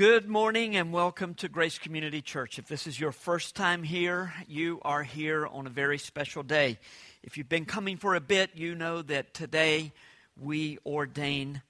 Good 0.00 0.30
morning 0.30 0.76
and 0.76 0.94
welcome 0.94 1.34
to 1.34 1.48
Grace 1.50 1.78
Community 1.78 2.22
Church. 2.22 2.58
If 2.58 2.68
this 2.68 2.86
is 2.86 2.98
your 2.98 3.12
first 3.12 3.54
time 3.54 3.82
here, 3.82 4.32
you 4.48 4.80
are 4.80 5.02
here 5.02 5.46
on 5.46 5.66
a 5.66 5.68
very 5.68 5.98
special 5.98 6.42
day. 6.42 6.78
If 7.22 7.36
you've 7.36 7.50
been 7.50 7.66
coming 7.66 7.98
for 7.98 8.14
a 8.14 8.20
bit, 8.22 8.52
you 8.54 8.74
know 8.74 9.02
that 9.02 9.34
today 9.34 9.92
we 10.40 10.78
ordain 10.86 11.60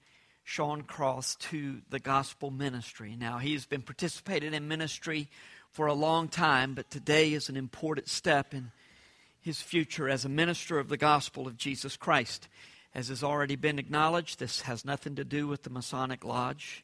Shaun 0.45 0.83
Cross 0.83 1.35
to 1.49 1.81
the 1.89 1.99
gospel 1.99 2.51
ministry. 2.51 3.17
Now, 3.19 3.37
he's 3.39 3.65
been 3.65 3.81
participating 3.81 4.53
in 4.53 4.65
ministry 4.65 5.27
for 5.69 5.87
a 5.87 5.93
long 5.93 6.29
time, 6.29 6.73
but 6.73 6.89
today 6.89 7.33
is 7.33 7.49
an 7.49 7.57
important 7.57 8.07
step 8.07 8.53
in 8.53 8.71
his 9.41 9.61
future 9.61 10.07
as 10.07 10.23
a 10.23 10.29
minister 10.29 10.79
of 10.79 10.87
the 10.87 10.95
gospel 10.95 11.47
of 11.47 11.57
Jesus 11.57 11.97
Christ. 11.97 12.47
As 12.95 13.09
has 13.09 13.25
already 13.25 13.57
been 13.57 13.77
acknowledged, 13.77 14.39
this 14.39 14.61
has 14.61 14.85
nothing 14.85 15.15
to 15.15 15.25
do 15.25 15.49
with 15.49 15.63
the 15.63 15.69
Masonic 15.69 16.23
Lodge. 16.23 16.81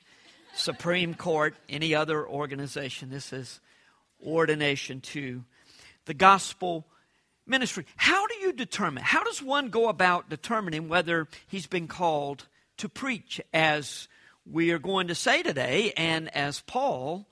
Supreme 0.57 1.13
Court, 1.13 1.55
any 1.69 1.93
other 1.93 2.27
organization. 2.27 3.09
This 3.09 3.31
is 3.31 3.59
ordination 4.25 5.01
to 5.01 5.43
the 6.05 6.13
gospel 6.13 6.87
ministry. 7.45 7.85
How 7.95 8.25
do 8.27 8.35
you 8.35 8.51
determine? 8.51 9.03
How 9.03 9.23
does 9.23 9.41
one 9.41 9.69
go 9.69 9.87
about 9.87 10.29
determining 10.29 10.89
whether 10.89 11.27
he's 11.47 11.67
been 11.67 11.87
called 11.87 12.47
to 12.77 12.89
preach, 12.89 13.39
as 13.53 14.07
we 14.45 14.71
are 14.71 14.79
going 14.79 15.07
to 15.07 15.15
say 15.15 15.43
today, 15.43 15.93
and 15.95 16.35
as 16.35 16.61
Paul 16.61 17.27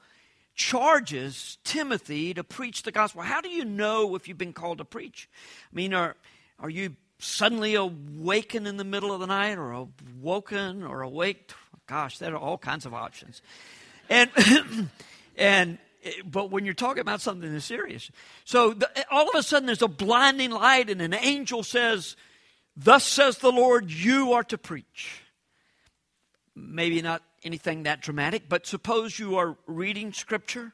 charges 0.53 1.57
Timothy 1.63 2.33
to 2.33 2.43
preach 2.43 2.83
the 2.83 2.91
gospel? 2.91 3.23
How 3.23 3.41
do 3.41 3.49
you 3.49 3.65
know 3.65 4.15
if 4.15 4.27
you've 4.27 4.37
been 4.37 4.53
called 4.53 4.77
to 4.77 4.85
preach? 4.85 5.29
I 5.71 5.75
mean, 5.75 5.93
are, 5.93 6.15
are 6.59 6.69
you 6.69 6.95
suddenly 7.17 7.75
awakened 7.75 8.67
in 8.67 8.77
the 8.77 8.83
middle 8.83 9.11
of 9.11 9.19
the 9.19 9.27
night, 9.27 9.57
or 9.57 9.71
awoken, 9.71 10.83
or 10.83 11.01
awake 11.01 11.51
Gosh, 11.87 12.17
there 12.17 12.33
are 12.33 12.39
all 12.39 12.57
kinds 12.57 12.85
of 12.85 12.93
options. 12.93 13.41
And, 14.09 14.29
and, 15.37 15.77
but 16.25 16.49
when 16.49 16.65
you're 16.65 16.73
talking 16.73 17.01
about 17.01 17.21
something 17.21 17.51
that's 17.51 17.65
serious, 17.65 18.09
so 18.43 18.73
the, 18.73 18.89
all 19.11 19.29
of 19.29 19.35
a 19.35 19.43
sudden 19.43 19.65
there's 19.65 19.81
a 19.81 19.87
blinding 19.87 20.51
light, 20.51 20.89
and 20.89 21.01
an 21.01 21.13
angel 21.13 21.63
says, 21.63 22.15
Thus 22.75 23.03
says 23.03 23.37
the 23.37 23.51
Lord, 23.51 23.91
you 23.91 24.33
are 24.33 24.43
to 24.45 24.57
preach. 24.57 25.21
Maybe 26.55 27.01
not 27.01 27.21
anything 27.43 27.83
that 27.83 28.01
dramatic, 28.01 28.49
but 28.49 28.65
suppose 28.65 29.19
you 29.19 29.37
are 29.37 29.55
reading 29.67 30.11
scripture, 30.11 30.73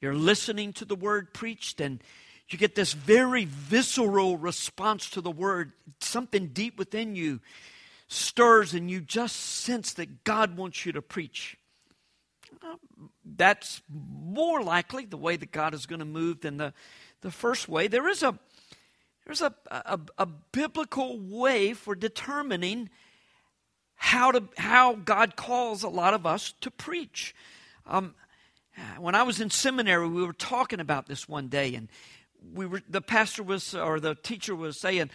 you're 0.00 0.14
listening 0.14 0.72
to 0.74 0.84
the 0.84 0.94
word 0.94 1.34
preached, 1.34 1.80
and 1.80 2.02
you 2.48 2.58
get 2.58 2.76
this 2.76 2.92
very 2.92 3.44
visceral 3.44 4.36
response 4.36 5.10
to 5.10 5.20
the 5.20 5.30
word, 5.30 5.72
something 6.00 6.48
deep 6.48 6.78
within 6.78 7.16
you 7.16 7.40
stirs 8.08 8.74
and 8.74 8.90
you 8.90 9.00
just 9.00 9.36
sense 9.36 9.92
that 9.94 10.24
God 10.24 10.56
wants 10.56 10.86
you 10.86 10.92
to 10.92 11.02
preach, 11.02 11.56
that's 13.24 13.82
more 13.88 14.62
likely 14.62 15.04
the 15.04 15.16
way 15.16 15.36
that 15.36 15.52
God 15.52 15.74
is 15.74 15.86
going 15.86 15.98
to 15.98 16.04
move 16.04 16.40
than 16.40 16.56
the, 16.56 16.72
the 17.20 17.30
first 17.30 17.68
way. 17.68 17.88
There 17.88 18.08
is 18.08 18.22
a 18.22 18.38
there's 19.24 19.42
a, 19.42 19.52
a, 19.72 19.98
a 20.18 20.26
biblical 20.26 21.18
way 21.18 21.72
for 21.72 21.96
determining 21.96 22.88
how 23.96 24.30
to 24.30 24.44
how 24.56 24.94
God 24.94 25.34
calls 25.34 25.82
a 25.82 25.88
lot 25.88 26.14
of 26.14 26.24
us 26.26 26.54
to 26.60 26.70
preach. 26.70 27.34
Um, 27.86 28.14
when 28.98 29.14
I 29.14 29.24
was 29.24 29.40
in 29.40 29.50
seminary, 29.50 30.08
we 30.08 30.24
were 30.24 30.32
talking 30.32 30.80
about 30.80 31.06
this 31.06 31.28
one 31.28 31.48
day, 31.48 31.74
and 31.74 31.88
we 32.54 32.66
were 32.66 32.82
the 32.88 33.00
pastor 33.00 33.42
was 33.42 33.74
or 33.74 33.98
the 33.98 34.14
teacher 34.14 34.54
was 34.54 34.80
saying, 34.80 35.10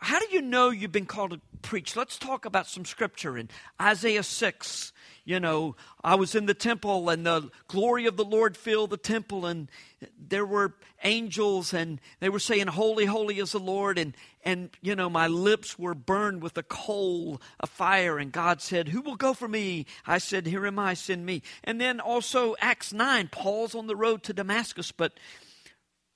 how 0.00 0.18
do 0.18 0.26
you 0.30 0.42
know 0.42 0.70
you've 0.70 0.92
been 0.92 1.06
called 1.06 1.32
to 1.32 1.40
preach? 1.62 1.96
Let's 1.96 2.18
talk 2.18 2.44
about 2.44 2.66
some 2.66 2.84
scripture 2.84 3.36
in 3.36 3.48
Isaiah 3.80 4.22
6. 4.22 4.92
You 5.24 5.38
know, 5.38 5.76
I 6.02 6.14
was 6.14 6.34
in 6.34 6.46
the 6.46 6.54
temple 6.54 7.08
and 7.08 7.26
the 7.26 7.50
glory 7.68 8.06
of 8.06 8.16
the 8.16 8.24
Lord 8.24 8.56
filled 8.56 8.90
the 8.90 8.96
temple, 8.96 9.46
and 9.46 9.70
there 10.18 10.46
were 10.46 10.74
angels, 11.04 11.72
and 11.72 12.00
they 12.20 12.28
were 12.28 12.38
saying, 12.38 12.68
Holy, 12.68 13.04
holy 13.04 13.38
is 13.38 13.52
the 13.52 13.60
Lord. 13.60 13.98
And, 13.98 14.16
and 14.44 14.70
you 14.80 14.96
know, 14.96 15.10
my 15.10 15.28
lips 15.28 15.78
were 15.78 15.94
burned 15.94 16.42
with 16.42 16.56
a 16.58 16.62
coal 16.62 17.40
of 17.60 17.68
fire. 17.68 18.18
And 18.18 18.32
God 18.32 18.60
said, 18.60 18.88
Who 18.88 19.02
will 19.02 19.16
go 19.16 19.34
for 19.34 19.46
me? 19.46 19.86
I 20.06 20.18
said, 20.18 20.46
Here 20.46 20.66
am 20.66 20.78
I, 20.78 20.94
send 20.94 21.26
me. 21.26 21.42
And 21.62 21.80
then 21.80 22.00
also 22.00 22.56
Acts 22.60 22.92
9, 22.92 23.28
Paul's 23.30 23.74
on 23.74 23.86
the 23.86 23.96
road 23.96 24.22
to 24.24 24.32
Damascus. 24.32 24.90
But 24.90 25.12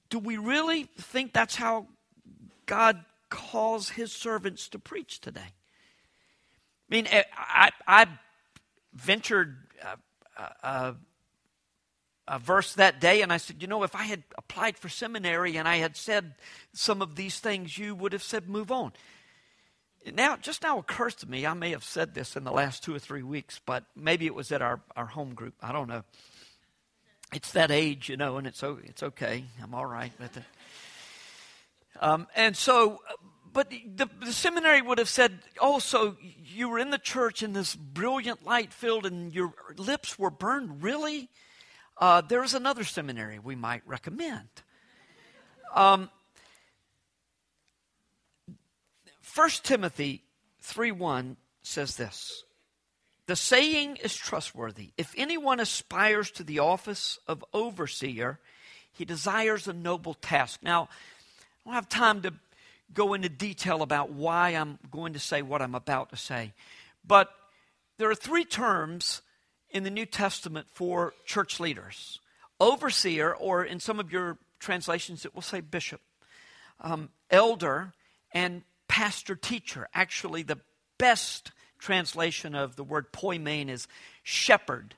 do 0.09 0.19
we 0.19 0.39
really 0.39 0.85
think 0.99 1.33
that's 1.33 1.57
how 1.57 1.87
God 2.67 3.05
calls 3.35 3.91
his 3.91 4.13
servants 4.13 4.69
to 4.69 4.79
preach 4.79 5.21
today. 5.21 5.41
I 5.41 6.95
mean, 6.95 7.09
eh, 7.09 7.25
I, 7.37 7.71
I 7.85 8.07
ventured 8.95 9.57
a, 9.83 10.43
a, 10.63 10.95
a, 12.29 12.39
verse 12.39 12.75
that 12.75 13.01
day 13.01 13.23
and 13.23 13.33
I 13.33 13.39
said, 13.39 13.61
you 13.61 13.67
know, 13.67 13.83
if 13.83 13.97
I 13.97 14.05
had 14.05 14.23
applied 14.39 14.79
for 14.79 14.89
seminary 14.89 15.57
and 15.57 15.67
I 15.67 15.79
had 15.79 15.97
said 15.97 16.35
some 16.73 17.03
of 17.03 17.17
these 17.17 17.41
things, 17.41 17.77
you 17.77 17.97
would 17.97 18.13
have 18.13 18.23
said, 18.23 18.49
move 18.49 18.71
on. 18.71 18.93
Now, 20.13 20.37
just 20.37 20.63
now 20.63 20.79
occurs 20.79 21.17
to 21.17 21.29
me, 21.29 21.45
I 21.45 21.55
may 21.55 21.71
have 21.71 21.83
said 21.83 22.15
this 22.15 22.37
in 22.37 22.45
the 22.45 22.53
last 22.53 22.85
two 22.85 22.95
or 22.95 23.01
three 23.01 23.25
weeks, 23.25 23.61
but 23.67 23.85
maybe 23.97 24.27
it 24.27 24.35
was 24.35 24.53
at 24.53 24.63
our, 24.63 24.81
our 24.95 25.07
home 25.07 25.35
group. 25.35 25.55
I 25.61 25.73
don't 25.73 25.89
know. 25.89 26.05
It's 27.33 27.51
that 27.53 27.73
age, 27.73 28.09
you 28.11 28.17
know, 28.17 28.37
and 28.37 28.47
it's, 28.47 28.63
it's 28.63 29.03
okay. 29.03 29.45
I'm 29.61 29.75
all 29.75 29.87
right 29.87 30.13
with 30.21 30.37
it. 30.37 30.45
Um, 32.01 32.27
and 32.35 32.57
so, 32.57 33.01
but 33.53 33.71
the, 33.71 34.09
the, 34.21 34.33
seminary 34.33 34.83
would 34.83 34.99
have 34.99 35.09
said, 35.09 35.39
oh, 35.61 35.79
so 35.79 36.17
you 36.45 36.69
were 36.69 36.79
in 36.79 36.91
the 36.91 36.99
church 36.99 37.43
and 37.43 37.55
this 37.55 37.75
brilliant 37.75 38.45
light 38.45 38.73
filled 38.73 39.07
and 39.07 39.33
your 39.33 39.53
lips 39.77 40.19
were 40.19 40.31
burned. 40.31 40.83
Really? 40.83 41.29
Uh, 41.97 42.21
there's 42.21 42.55
another 42.55 42.85
seminary 42.85 43.39
we 43.39 43.55
might 43.55 43.83
recommend. 43.87 44.49
Um, 45.75 46.11
1 49.35 49.49
Timothy 49.63 50.23
3 50.61 50.93
1 50.93 51.37
says 51.63 51.97
this 51.97 52.45
The 53.27 53.37
saying 53.37 53.97
is 53.97 54.15
trustworthy. 54.15 54.93
If 54.97 55.15
anyone 55.17 55.61
aspires 55.61 56.31
to 56.33 56.45
the 56.45 56.59
office 56.59 57.19
of 57.27 57.45
overseer, 57.53 58.39
he 58.93 59.05
desires 59.05 59.67
a 59.67 59.73
noble 59.73 60.15
task. 60.15 60.61
Now, 60.63 60.89
I 61.65 61.71
don't 61.71 61.75
have 61.75 61.89
time 61.89 62.21
to 62.23 62.35
go 62.93 63.15
into 63.15 63.31
detail 63.31 63.81
about 63.81 64.11
why 64.13 64.51
I'm 64.51 64.79
going 64.91 65.15
to 65.15 65.19
say 65.19 65.41
what 65.41 65.63
I'm 65.63 65.75
about 65.75 66.11
to 66.11 66.17
say. 66.17 66.53
But 67.07 67.31
there 67.97 68.11
are 68.11 68.15
three 68.15 68.45
terms 68.45 69.23
in 69.71 69.83
the 69.83 69.91
New 69.91 70.05
Testament 70.05 70.67
for 70.71 71.15
church 71.25 71.59
leaders 71.59 72.21
overseer, 72.61 73.33
or 73.33 73.65
in 73.65 73.81
some 73.81 73.99
of 73.99 74.13
your 74.13 74.39
translations, 74.61 75.25
it 75.25 75.35
will 75.35 75.43
say 75.43 75.61
bishop, 75.61 76.01
um, 76.81 77.09
elder, 77.31 77.93
and 78.33 78.63
pastor 78.87 79.35
teacher. 79.35 79.89
Actually, 79.95 80.43
the 80.43 80.61
best 80.99 81.51
translation 81.79 82.55
of 82.55 82.77
the 82.77 82.85
word 82.85 83.13
poimen 83.13 83.69
is 83.69 83.89
shepherd, 84.23 84.95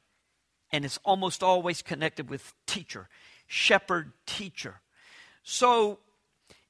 and 0.73 0.85
it's 0.85 0.99
almost 1.05 1.43
always 1.43 1.81
connected 1.81 2.29
with 2.29 2.55
teacher. 2.67 3.09
Shepherd, 3.47 4.13
teacher. 4.27 4.81
So 5.43 6.01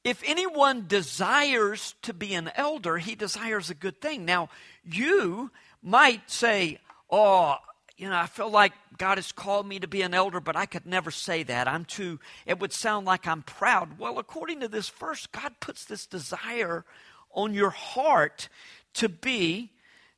if 0.06 0.22
anyone 0.25 0.87
desires 0.87 1.97
to 2.03 2.15
be 2.15 2.34
an 2.34 2.50
elder, 2.55 2.97
he 2.97 3.17
desires 3.17 3.71
a 3.71 3.75
good 3.75 4.00
thing. 4.00 4.25
Now, 4.25 4.50
you 4.84 5.50
might 5.83 6.31
say, 6.31 6.78
Oh, 7.11 7.56
you 7.97 8.09
know, 8.09 8.16
I 8.16 8.27
feel 8.27 8.50
like 8.50 8.72
God 8.99 9.19
has 9.19 9.33
called 9.33 9.66
me 9.66 9.81
to 9.81 9.89
be 9.89 10.03
an 10.03 10.15
elder, 10.15 10.39
but 10.39 10.55
I 10.55 10.66
could 10.66 10.87
never 10.87 11.11
say 11.11 11.43
that. 11.45 11.66
I'm 11.66 11.84
too, 11.84 12.21
it 12.45 12.61
would 12.61 12.72
sound 12.72 13.05
like 13.05 13.27
I'm 13.27 13.43
proud. 13.43 13.99
Well, 13.99 14.19
according 14.21 14.61
to 14.61 14.69
this 14.69 14.89
verse, 14.89 15.27
God 15.27 15.55
puts 15.59 15.84
this 15.84 16.06
desire 16.06 16.84
on 17.33 17.53
your 17.53 17.71
heart 17.71 18.49
to 18.95 19.09
be 19.09 19.72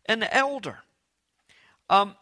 an 0.07 0.23
elder. 0.23 0.81
Um, 1.89 2.15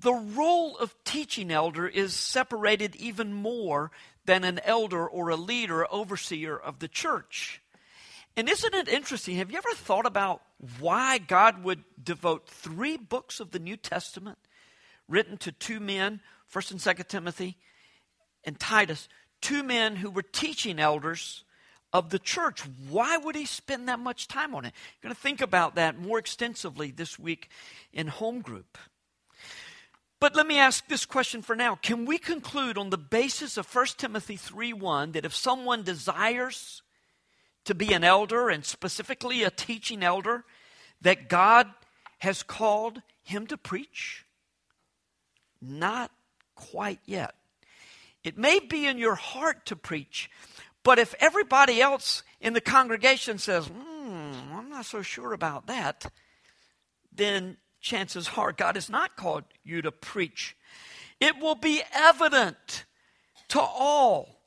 the 0.00 0.12
role 0.12 0.76
of 0.78 0.94
teaching 1.04 1.50
elder 1.50 1.86
is 1.86 2.14
separated 2.14 2.96
even 2.96 3.32
more 3.32 3.90
than 4.24 4.44
an 4.44 4.60
elder 4.64 5.06
or 5.06 5.28
a 5.28 5.36
leader, 5.36 5.86
overseer 5.92 6.56
of 6.56 6.78
the 6.78 6.88
church. 6.88 7.60
And 8.36 8.48
isn't 8.48 8.74
it 8.74 8.88
interesting? 8.88 9.36
Have 9.36 9.50
you 9.50 9.58
ever 9.58 9.74
thought 9.74 10.06
about 10.06 10.42
why 10.78 11.18
God 11.18 11.64
would 11.64 11.84
devote 12.02 12.48
three 12.48 12.96
books 12.96 13.40
of 13.40 13.50
the 13.50 13.58
New 13.58 13.76
Testament 13.76 14.38
written 15.08 15.36
to 15.38 15.52
two 15.52 15.80
men, 15.80 16.20
1st 16.52 16.70
and 16.70 16.80
2nd 16.80 17.08
Timothy 17.08 17.56
and 18.44 18.58
Titus, 18.58 19.08
two 19.40 19.62
men 19.62 19.96
who 19.96 20.10
were 20.10 20.22
teaching 20.22 20.78
elders 20.78 21.44
of 21.92 22.10
the 22.10 22.18
church? 22.18 22.62
Why 22.88 23.16
would 23.16 23.34
he 23.34 23.46
spend 23.46 23.88
that 23.88 23.98
much 23.98 24.28
time 24.28 24.54
on 24.54 24.64
it? 24.64 24.72
You're 24.94 25.08
going 25.08 25.14
to 25.14 25.20
think 25.20 25.40
about 25.40 25.74
that 25.74 25.98
more 25.98 26.18
extensively 26.18 26.90
this 26.90 27.18
week 27.18 27.50
in 27.92 28.06
home 28.06 28.40
group. 28.40 28.78
But 30.20 30.36
let 30.36 30.46
me 30.46 30.58
ask 30.58 30.86
this 30.86 31.06
question 31.06 31.40
for 31.40 31.56
now. 31.56 31.76
Can 31.76 32.04
we 32.04 32.18
conclude 32.18 32.76
on 32.76 32.90
the 32.90 32.98
basis 32.98 33.56
of 33.56 33.66
1 33.66 33.96
Timothy 33.96 34.36
3:1 34.36 35.12
that 35.12 35.24
if 35.24 35.34
someone 35.34 35.82
desires 35.82 36.82
to 37.64 37.74
be 37.74 37.94
an 37.94 38.04
elder 38.04 38.50
and 38.50 38.64
specifically 38.64 39.42
a 39.42 39.50
teaching 39.50 40.02
elder 40.02 40.44
that 41.00 41.30
God 41.30 41.72
has 42.18 42.42
called 42.42 43.00
him 43.22 43.46
to 43.46 43.56
preach? 43.56 44.26
Not 45.60 46.10
quite 46.54 47.00
yet. 47.06 47.34
It 48.22 48.36
may 48.36 48.58
be 48.58 48.86
in 48.86 48.98
your 48.98 49.14
heart 49.14 49.64
to 49.66 49.76
preach, 49.76 50.30
but 50.82 50.98
if 50.98 51.14
everybody 51.18 51.80
else 51.80 52.22
in 52.40 52.52
the 52.52 52.60
congregation 52.60 53.38
says, 53.38 53.68
hmm, 53.68 54.32
I'm 54.52 54.68
not 54.68 54.84
so 54.84 55.00
sure 55.00 55.32
about 55.32 55.66
that, 55.66 56.12
then 57.10 57.56
chances 57.80 58.30
are 58.36 58.52
God 58.52 58.76
has 58.76 58.88
not 58.88 59.16
called 59.16 59.44
you 59.64 59.82
to 59.82 59.92
preach. 59.92 60.56
It 61.20 61.38
will 61.38 61.54
be 61.54 61.82
evident 61.92 62.84
to 63.48 63.60
all. 63.60 64.40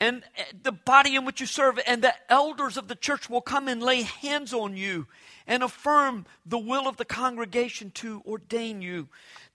And 0.00 0.22
eh, 0.36 0.44
the 0.62 0.72
body 0.72 1.14
in 1.14 1.24
which 1.24 1.40
you 1.40 1.46
serve 1.46 1.78
and 1.86 2.02
the 2.02 2.14
elders 2.28 2.76
of 2.76 2.88
the 2.88 2.94
church 2.94 3.28
will 3.28 3.42
come 3.42 3.68
and 3.68 3.82
lay 3.82 4.02
hands 4.02 4.52
on 4.52 4.76
you 4.76 5.06
and 5.46 5.62
affirm 5.62 6.26
the 6.46 6.58
will 6.58 6.88
of 6.88 6.96
the 6.96 7.04
congregation 7.04 7.90
to 7.92 8.22
ordain 8.26 8.82
you 8.82 9.08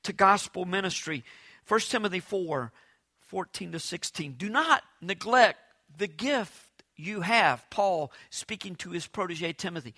to 0.03 0.13
gospel 0.13 0.65
ministry. 0.65 1.23
1 1.67 1.79
Timothy 1.81 2.19
4 2.19 2.71
14 3.27 3.71
to 3.71 3.79
16. 3.79 4.33
Do 4.33 4.49
not 4.49 4.83
neglect 5.01 5.57
the 5.97 6.07
gift 6.07 6.83
you 6.95 7.21
have, 7.21 7.67
Paul 7.69 8.11
speaking 8.29 8.75
to 8.75 8.91
his 8.91 9.07
protege 9.07 9.53
Timothy, 9.53 9.95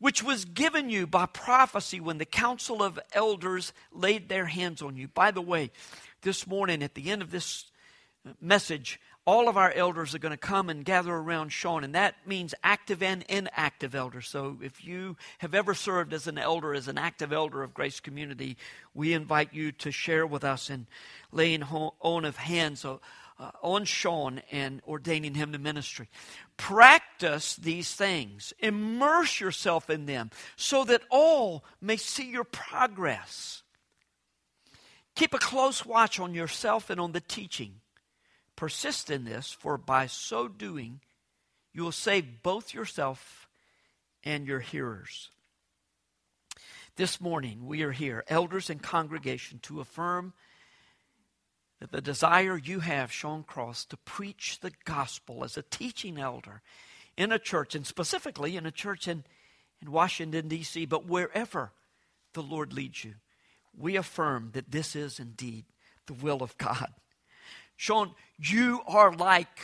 which 0.00 0.22
was 0.22 0.44
given 0.44 0.90
you 0.90 1.06
by 1.06 1.26
prophecy 1.26 2.00
when 2.00 2.18
the 2.18 2.24
council 2.24 2.82
of 2.82 2.98
elders 3.12 3.72
laid 3.92 4.28
their 4.28 4.46
hands 4.46 4.82
on 4.82 4.96
you. 4.96 5.06
By 5.06 5.30
the 5.30 5.42
way, 5.42 5.70
this 6.22 6.46
morning 6.46 6.82
at 6.82 6.94
the 6.94 7.10
end 7.10 7.22
of 7.22 7.30
this 7.30 7.70
message, 8.40 8.98
all 9.26 9.48
of 9.48 9.56
our 9.56 9.70
elders 9.72 10.14
are 10.14 10.18
going 10.18 10.32
to 10.32 10.38
come 10.38 10.70
and 10.70 10.84
gather 10.84 11.14
around 11.14 11.50
Shaun, 11.52 11.84
and 11.84 11.94
that 11.94 12.14
means 12.26 12.54
active 12.64 13.02
and 13.02 13.22
inactive 13.28 13.94
elders. 13.94 14.26
So 14.26 14.58
if 14.62 14.84
you 14.84 15.16
have 15.38 15.54
ever 15.54 15.74
served 15.74 16.12
as 16.14 16.26
an 16.26 16.38
elder, 16.38 16.74
as 16.74 16.88
an 16.88 16.98
active 16.98 17.32
elder 17.32 17.62
of 17.62 17.74
Grace 17.74 18.00
Community, 18.00 18.56
we 18.94 19.12
invite 19.12 19.52
you 19.52 19.72
to 19.72 19.92
share 19.92 20.26
with 20.26 20.42
us 20.42 20.70
in 20.70 20.86
laying 21.30 21.62
on 21.62 22.24
of 22.24 22.38
hands 22.38 22.84
uh, 23.40 23.50
on 23.62 23.84
Shaun 23.84 24.42
and 24.52 24.82
ordaining 24.86 25.34
him 25.34 25.52
to 25.52 25.58
ministry. 25.58 26.08
Practice 26.56 27.56
these 27.56 27.92
things, 27.94 28.52
immerse 28.58 29.40
yourself 29.40 29.90
in 29.90 30.06
them 30.06 30.30
so 30.56 30.84
that 30.84 31.02
all 31.10 31.64
may 31.80 31.96
see 31.96 32.30
your 32.30 32.44
progress. 32.44 33.62
Keep 35.16 35.34
a 35.34 35.38
close 35.38 35.84
watch 35.84 36.20
on 36.20 36.34
yourself 36.34 36.90
and 36.90 37.00
on 37.00 37.12
the 37.12 37.20
teaching 37.20 37.80
Persist 38.60 39.08
in 39.08 39.24
this, 39.24 39.50
for 39.50 39.78
by 39.78 40.06
so 40.06 40.46
doing, 40.46 41.00
you 41.72 41.82
will 41.82 41.92
save 41.92 42.42
both 42.42 42.74
yourself 42.74 43.48
and 44.22 44.46
your 44.46 44.60
hearers. 44.60 45.30
This 46.96 47.22
morning, 47.22 47.64
we 47.64 47.84
are 47.84 47.92
here, 47.92 48.22
elders 48.28 48.68
and 48.68 48.82
congregation, 48.82 49.60
to 49.60 49.80
affirm 49.80 50.34
that 51.80 51.92
the 51.92 52.00
desire 52.00 52.56
you 52.56 52.80
have, 52.80 53.10
Shaun 53.10 53.42
Cross, 53.42 53.86
to 53.86 53.96
preach 53.96 54.60
the 54.60 54.72
gospel 54.84 55.42
as 55.44 55.56
a 55.56 55.62
teaching 55.62 56.18
elder 56.18 56.62
in 57.16 57.32
a 57.32 57.38
church, 57.38 57.74
and 57.74 57.86
specifically 57.86 58.56
in 58.56 58.66
a 58.66 58.70
church 58.70 59.08
in, 59.08 59.24
in 59.80 59.90
Washington, 59.90 60.48
D.C., 60.48 60.86
but 60.86 61.06
wherever 61.06 61.72
the 62.34 62.42
Lord 62.42 62.72
leads 62.72 63.04
you, 63.04 63.14
we 63.76 63.96
affirm 63.96 64.50
that 64.52 64.70
this 64.70 64.94
is 64.94 65.18
indeed 65.18 65.64
the 66.06 66.12
will 66.12 66.42
of 66.42 66.56
God. 66.58 66.92
Shaun, 67.76 68.14
you 68.38 68.82
are 68.86 69.12
like 69.12 69.58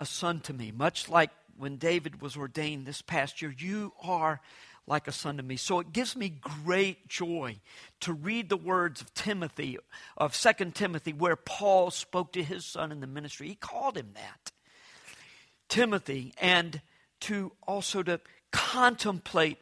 a 0.00 0.06
son 0.06 0.40
to 0.40 0.52
me, 0.52 0.70
much 0.70 1.08
like 1.08 1.30
when 1.56 1.76
David 1.76 2.22
was 2.22 2.36
ordained 2.36 2.86
this 2.86 3.02
past 3.02 3.42
year. 3.42 3.54
You 3.56 3.92
are 4.02 4.40
like 4.90 5.06
a 5.06 5.12
son 5.12 5.36
to 5.36 5.42
me. 5.42 5.56
So 5.56 5.78
it 5.78 5.92
gives 5.92 6.16
me 6.16 6.28
great 6.28 7.06
joy 7.06 7.60
to 8.00 8.12
read 8.12 8.48
the 8.48 8.56
words 8.56 9.00
of 9.00 9.14
Timothy, 9.14 9.78
of 10.16 10.34
Second 10.34 10.74
Timothy, 10.74 11.12
where 11.12 11.36
Paul 11.36 11.92
spoke 11.92 12.32
to 12.32 12.42
his 12.42 12.66
son 12.66 12.90
in 12.90 13.00
the 13.00 13.06
ministry. 13.06 13.46
He 13.46 13.54
called 13.54 13.96
him 13.96 14.10
that. 14.14 14.50
Timothy, 15.68 16.34
and 16.40 16.82
to 17.20 17.52
also 17.66 18.02
to 18.02 18.20
contemplate 18.50 19.58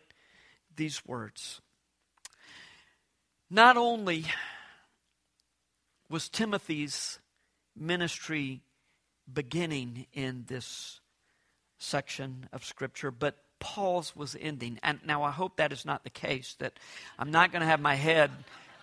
these 0.75 1.05
words. 1.05 1.61
Not 3.51 3.77
only 3.77 4.25
was 6.09 6.31
Timothy's 6.31 7.19
ministry 7.77 8.63
beginning 9.31 10.07
in 10.15 10.45
this 10.47 11.01
section 11.77 12.49
of 12.51 12.65
Scripture, 12.65 13.11
but 13.11 13.37
Paul's 13.61 14.15
was 14.15 14.37
ending. 14.41 14.79
And 14.83 15.01
now 15.05 15.23
I 15.23 15.31
hope 15.31 15.57
that 15.57 15.73
is 15.73 15.85
not 15.85 16.05
the 16.05 16.11
case, 16.11 16.55
that 16.59 16.75
I'm 17.19 17.31
not 17.31 17.53
going 17.53 17.61
to 17.61 17.67
have 17.67 17.81
my 17.81 17.95
head 17.95 18.31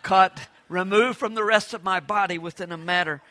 cut, 0.02 0.48
removed 0.70 1.18
from 1.18 1.34
the 1.34 1.44
rest 1.44 1.74
of 1.74 1.84
my 1.84 2.00
body 2.00 2.38
within 2.38 2.72
a 2.72 2.78
matter 2.78 3.22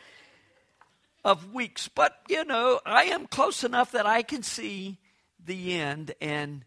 of 1.23 1.53
weeks. 1.53 1.87
But, 1.87 2.19
you 2.29 2.43
know, 2.45 2.79
I 2.85 3.05
am 3.05 3.27
close 3.27 3.63
enough 3.63 3.91
that 3.93 4.05
I 4.05 4.21
can 4.21 4.43
see 4.43 4.97
the 5.43 5.73
end. 5.73 6.13
And 6.21 6.65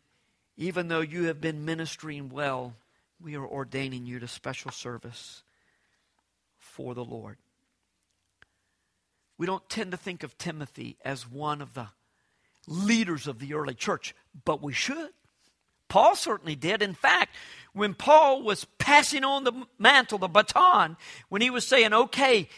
even 0.57 0.89
though 0.89 1.01
you 1.01 1.25
have 1.25 1.41
been 1.41 1.65
ministering 1.65 2.29
well, 2.29 2.75
we 3.21 3.37
are 3.37 3.47
ordaining 3.47 4.07
you 4.07 4.19
to 4.21 4.29
special 4.29 4.71
service 4.71 5.43
for 6.59 6.95
the 6.95 7.05
Lord 7.05 7.37
we 9.39 9.47
don't 9.47 9.69
tend 9.69 9.93
to 9.93 9.97
think 9.97 10.25
of 10.25 10.37
Timothy 10.37 10.99
as 11.05 11.31
one 11.31 11.63
of 11.63 11.75
the 11.75 11.89
leaders 12.69 13.27
of 13.27 13.39
the 13.39 13.55
early 13.55 13.75
church, 13.75 14.15
but 14.45 14.63
we 14.63 14.73
should. 14.73 15.11
Paul 15.89 16.17
certainly 16.17 16.55
did. 16.55 16.83
In 16.83 16.95
fact, 16.95 17.35
when 17.73 17.95
Paul 17.95 18.43
was 18.43 18.65
passing 18.79 19.25
on 19.25 19.45
the 19.45 19.53
mantle, 19.79 20.19
the 20.19 20.29
baton, 20.29 20.97
when 21.29 21.41
he 21.41 21.51
was 21.51 21.67
saying, 21.67 21.95
okay, 21.95 22.49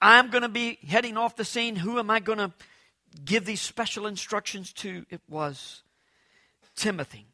I'm 0.00 0.30
going 0.30 0.42
to 0.42 0.48
be 0.48 0.78
heading 0.86 1.16
off 1.16 1.36
the 1.36 1.44
scene, 1.44 1.76
who 1.76 1.98
am 1.98 2.10
I 2.10 2.20
going 2.20 2.38
to 2.38 2.52
give 3.24 3.44
these 3.44 3.60
special 3.60 4.06
instructions 4.06 4.72
to? 4.74 5.04
It 5.10 5.20
was 5.28 5.82
Timothy. 6.76 7.26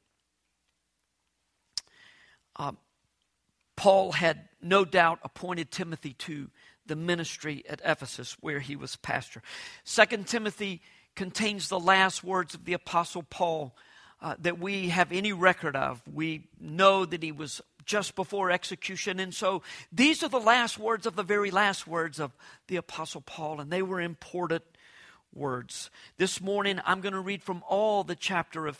Um, 2.57 2.79
Paul 3.77 4.13
had 4.13 4.49
no 4.61 4.85
doubt 4.85 5.19
appointed 5.23 5.71
Timothy 5.71 6.15
to 6.15 6.51
the 6.87 6.97
ministry 6.97 7.65
at 7.69 7.81
Ephesus 7.85 8.37
where 8.41 8.61
he 8.61 8.77
was 8.77 8.97
pastor. 8.97 9.43
Second 9.85 10.27
Timothy 10.27 10.83
contains 11.15 11.69
the 11.69 11.81
last 11.81 12.25
words 12.25 12.55
of 12.55 12.65
the 12.65 12.73
apostle 12.73 13.23
Paul 13.23 13.75
uh, 14.21 14.37
that 14.41 14.59
we 14.59 14.89
have 14.91 15.13
any 15.13 15.33
record 15.33 15.77
of. 15.77 16.01
We 16.13 16.49
know 16.61 17.05
that 17.05 17.23
he 17.23 17.33
was 17.33 17.61
just 17.85 18.15
before 18.15 18.51
execution 18.51 19.19
and 19.19 19.35
so 19.35 19.61
these 19.91 20.23
are 20.23 20.29
the 20.29 20.39
last 20.39 20.79
words 20.79 21.05
of 21.05 21.17
the 21.17 21.25
very 21.25 21.51
last 21.51 21.85
words 21.85 22.21
of 22.21 22.31
the 22.69 22.77
apostle 22.77 23.21
Paul 23.21 23.61
and 23.61 23.73
they 23.73 23.83
were 23.83 24.01
important 24.01 24.63
words. 25.35 25.91
This 26.17 26.41
morning 26.41 26.81
I'm 26.87 27.01
going 27.01 27.15
to 27.15 27.21
read 27.21 27.43
from 27.43 27.65
all 27.69 28.05
the 28.05 28.15
chapter 28.15 28.69
of 28.69 28.79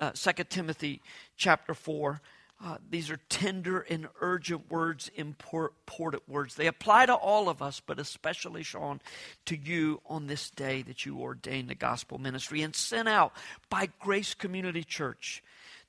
uh, 0.00 0.10
2 0.10 0.44
Timothy 0.48 1.00
chapter 1.36 1.74
4 1.74 2.20
uh, 2.62 2.76
these 2.90 3.10
are 3.10 3.18
tender 3.30 3.80
and 3.80 4.06
urgent 4.20 4.70
words, 4.70 5.10
important 5.14 6.28
words. 6.28 6.56
They 6.56 6.66
apply 6.66 7.06
to 7.06 7.14
all 7.14 7.48
of 7.48 7.62
us, 7.62 7.80
but 7.80 7.98
especially, 7.98 8.62
Shaun, 8.62 9.00
to 9.46 9.56
you 9.56 10.02
on 10.04 10.26
this 10.26 10.50
day 10.50 10.82
that 10.82 11.06
you 11.06 11.18
ordained 11.20 11.70
the 11.70 11.74
gospel 11.74 12.18
ministry 12.18 12.60
and 12.60 12.76
sent 12.76 13.08
out 13.08 13.32
by 13.70 13.88
Grace 13.98 14.34
Community 14.34 14.84
Church 14.84 15.42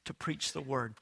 to 0.05 0.13
preach 0.13 0.53
the 0.53 0.61
word. 0.61 0.93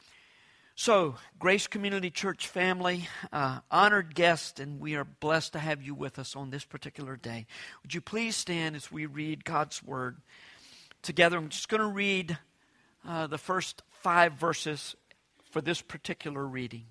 So, 0.74 1.18
Grace 1.38 1.68
Community 1.68 2.10
Church 2.10 2.48
family, 2.48 3.08
uh, 3.32 3.60
honored 3.70 4.16
guest, 4.16 4.60
and 4.60 4.80
we 4.80 4.96
are 4.96 5.04
blessed 5.04 5.54
to 5.54 5.60
have 5.60 5.84
you 5.84 5.94
with 5.94 6.18
us 6.18 6.36
on 6.36 6.50
this 6.50 6.64
particular 6.64 7.16
day. 7.16 7.46
Would 7.84 7.94
you 7.94 8.02
please 8.02 8.36
stand 8.36 8.76
as 8.76 8.92
we 8.92 9.06
read 9.06 9.46
God's 9.46 9.84
word 9.84 10.18
together? 11.04 11.38
I'm 11.38 11.50
just 11.50 11.70
going 11.70 11.82
to 11.82 11.88
read 11.88 12.40
uh, 13.08 13.28
the 13.28 13.38
first 13.38 13.84
five 13.92 14.34
verses 14.34 14.96
for 15.50 15.62
this 15.62 15.82
particular 15.82 16.46
reading. 16.46 16.86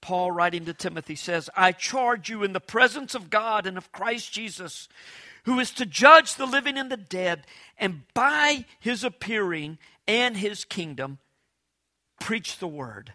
Paul, 0.00 0.32
writing 0.32 0.64
to 0.66 0.74
Timothy, 0.74 1.16
says, 1.16 1.50
I 1.56 1.72
charge 1.72 2.30
you 2.30 2.42
in 2.42 2.52
the 2.52 2.60
presence 2.60 3.14
of 3.14 3.30
God 3.30 3.66
and 3.66 3.76
of 3.76 3.92
Christ 3.92 4.32
Jesus, 4.32 4.88
who 5.44 5.58
is 5.60 5.70
to 5.72 5.86
judge 5.86 6.34
the 6.34 6.46
living 6.46 6.78
and 6.78 6.90
the 6.90 6.96
dead, 6.96 7.46
and 7.78 8.02
by 8.14 8.64
his 8.80 9.04
appearing 9.04 9.78
and 10.06 10.36
his 10.36 10.64
kingdom, 10.64 11.18
preach 12.20 12.58
the 12.58 12.68
word. 12.68 13.12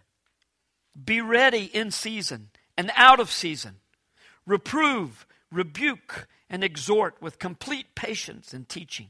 Be 1.04 1.22
ready 1.22 1.66
in 1.66 1.90
season 1.90 2.50
and 2.78 2.92
out 2.96 3.20
of 3.20 3.32
season. 3.32 3.78
Reprove, 4.46 5.26
rebuke, 5.52 6.28
and 6.50 6.64
exhort 6.64 7.20
with 7.22 7.40
complete 7.40 7.96
patience 7.96 8.54
and 8.54 8.70
teaching. 8.70 9.10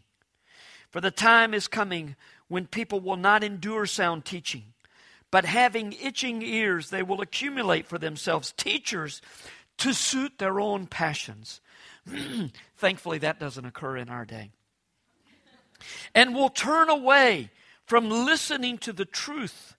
For 0.89 1.01
the 1.01 1.11
time 1.11 1.53
is 1.53 1.67
coming 1.67 2.15
when 2.47 2.67
people 2.67 2.99
will 2.99 3.17
not 3.17 3.43
endure 3.43 3.85
sound 3.85 4.25
teaching, 4.25 4.73
but 5.31 5.45
having 5.45 5.93
itching 5.93 6.41
ears, 6.41 6.89
they 6.89 7.03
will 7.03 7.21
accumulate 7.21 7.87
for 7.87 7.97
themselves 7.97 8.51
teachers 8.51 9.21
to 9.77 9.93
suit 9.93 10.37
their 10.37 10.59
own 10.59 10.87
passions. 10.87 11.61
Thankfully, 12.77 13.17
that 13.19 13.39
doesn't 13.39 13.65
occur 13.65 13.97
in 13.97 14.09
our 14.09 14.25
day. 14.25 14.51
And 16.13 16.35
will 16.35 16.49
turn 16.49 16.89
away 16.89 17.49
from 17.85 18.09
listening 18.09 18.77
to 18.79 18.93
the 18.93 19.05
truth 19.05 19.75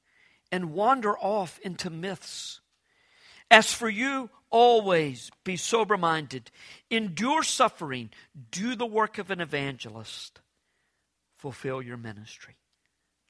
and 0.50 0.72
wander 0.72 1.16
off 1.18 1.58
into 1.60 1.90
myths. 1.90 2.60
As 3.50 3.72
for 3.72 3.88
you, 3.88 4.30
always 4.50 5.30
be 5.42 5.56
sober 5.56 5.96
minded, 5.96 6.50
endure 6.90 7.42
suffering, 7.42 8.10
do 8.50 8.76
the 8.76 8.86
work 8.86 9.18
of 9.18 9.30
an 9.30 9.40
evangelist, 9.40 10.40
fulfill 11.44 11.82
your 11.82 11.98
ministry. 11.98 12.56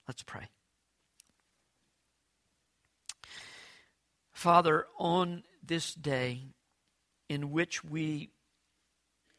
Let's 0.07 0.23
pray. 0.23 0.47
Father, 4.31 4.87
on 5.01 5.43
this 5.67 5.93
day 5.95 6.43
in 7.29 7.51
which 7.51 7.83
we 7.83 8.31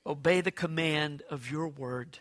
obey 0.06 0.42
the 0.42 0.52
command 0.52 1.24
of 1.30 1.50
your 1.50 1.70
word, 1.70 2.20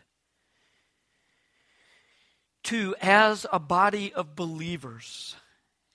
to, 2.63 2.95
as 3.03 3.47
a 3.53 3.59
body 3.59 4.13
of 4.15 4.37
believers, 4.37 5.35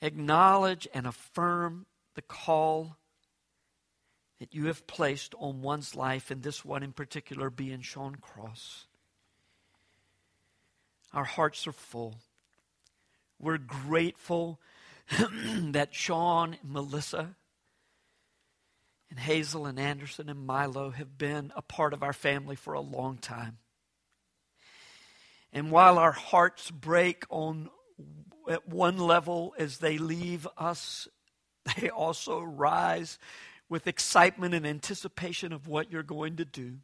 acknowledge 0.01 0.89
and 0.93 1.07
affirm 1.07 1.85
the 2.15 2.21
call 2.21 2.97
that 4.41 4.53
you 4.53 4.65
have 4.65 4.85
placed 4.87 5.33
on 5.39 5.61
one's 5.61 5.95
life, 5.95 6.29
and 6.29 6.43
this 6.43 6.65
one 6.65 6.83
in 6.83 6.91
particular 6.91 7.49
being 7.49 7.79
Shaun 7.79 8.17
Cross. 8.17 8.88
Our 11.13 11.23
hearts 11.23 11.67
are 11.67 11.73
full. 11.73 12.15
We're 13.39 13.57
grateful 13.57 14.59
that 15.09 15.89
Shaun, 15.93 16.57
Melissa, 16.63 17.35
and 19.09 19.19
Hazel 19.19 19.65
and 19.65 19.79
Anderson 19.79 20.29
and 20.29 20.45
Milo 20.45 20.91
have 20.91 21.17
been 21.17 21.51
a 21.55 21.61
part 21.61 21.93
of 21.93 22.03
our 22.03 22.13
family 22.13 22.55
for 22.55 22.73
a 22.73 22.81
long 22.81 23.17
time. 23.17 23.57
And 25.51 25.71
while 25.71 25.97
our 25.97 26.11
hearts 26.11 26.69
break 26.69 27.25
on 27.29 27.69
at 28.47 28.67
one 28.67 28.97
level 28.97 29.55
as 29.57 29.79
they 29.79 29.97
leave 29.97 30.47
us, 30.57 31.07
they 31.77 31.89
also 31.89 32.41
rise 32.41 33.17
with 33.67 33.87
excitement 33.87 34.53
and 34.53 34.65
anticipation 34.65 35.53
of 35.53 35.67
what 35.67 35.91
you're 35.91 36.03
going 36.03 36.35
to 36.37 36.45
do. 36.45 36.77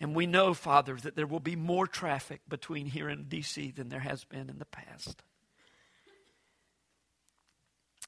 And 0.00 0.14
we 0.14 0.26
know, 0.26 0.54
Father, 0.54 0.96
that 0.96 1.16
there 1.16 1.26
will 1.26 1.40
be 1.40 1.56
more 1.56 1.86
traffic 1.86 2.40
between 2.48 2.86
here 2.86 3.08
and 3.08 3.28
D.C. 3.28 3.70
than 3.70 3.88
there 3.88 4.00
has 4.00 4.24
been 4.24 4.50
in 4.50 4.58
the 4.58 4.64
past. 4.64 5.22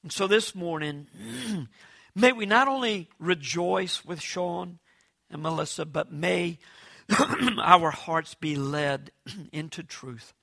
And 0.03 0.11
so 0.11 0.27
this 0.27 0.53
morning, 0.53 1.07
may 2.15 2.33
we 2.33 2.45
not 2.45 2.67
only 2.67 3.09
rejoice 3.19 4.05
with 4.05 4.21
Shaun 4.21 4.79
and 5.29 5.41
Melissa, 5.41 5.85
but 5.85 6.11
may 6.11 6.59
our 7.63 7.91
hearts 7.91 8.33
be 8.35 8.55
led 8.55 9.11
into 9.51 9.81
truth 9.81 10.33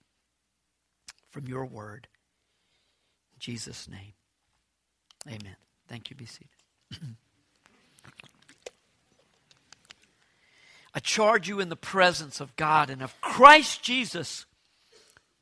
from 1.31 1.47
your 1.47 1.67
word. 1.67 2.09
In 3.35 3.41
Jesus' 3.41 3.89
name. 3.89 4.15
Amen. 5.27 5.57
Thank 5.89 6.11
you. 6.11 6.17
Be 6.17 6.27
seated. 6.27 7.17
I 10.95 11.01
charge 11.01 11.49
you 11.49 11.59
in 11.59 11.71
the 11.71 11.77
presence 11.77 12.41
of 12.41 12.55
God 12.57 12.89
and 12.89 13.03
of 13.03 13.21
Christ 13.21 13.83
Jesus, 13.83 14.47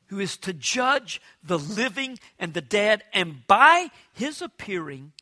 who 0.07 0.19
is 0.19 0.35
to 0.37 0.53
judge 0.53 1.21
the 1.43 1.59
living 1.59 2.17
and 2.39 2.53
the 2.53 2.61
dead, 2.61 3.03
and 3.13 3.45
by 3.45 3.89
his 4.13 4.41
appearing 4.41 5.13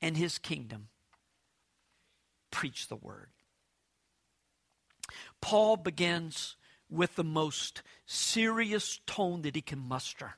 and 0.00 0.16
his 0.16 0.38
kingdom, 0.38 0.88
preach 2.50 2.88
the 2.88 2.96
word. 2.96 3.28
Paul 5.40 5.76
begins 5.76 6.56
with 6.88 7.16
the 7.16 7.24
most 7.24 7.82
serious 8.06 9.00
tone 9.06 9.42
that 9.42 9.56
he 9.56 9.62
can 9.62 9.78
muster. 9.78 10.34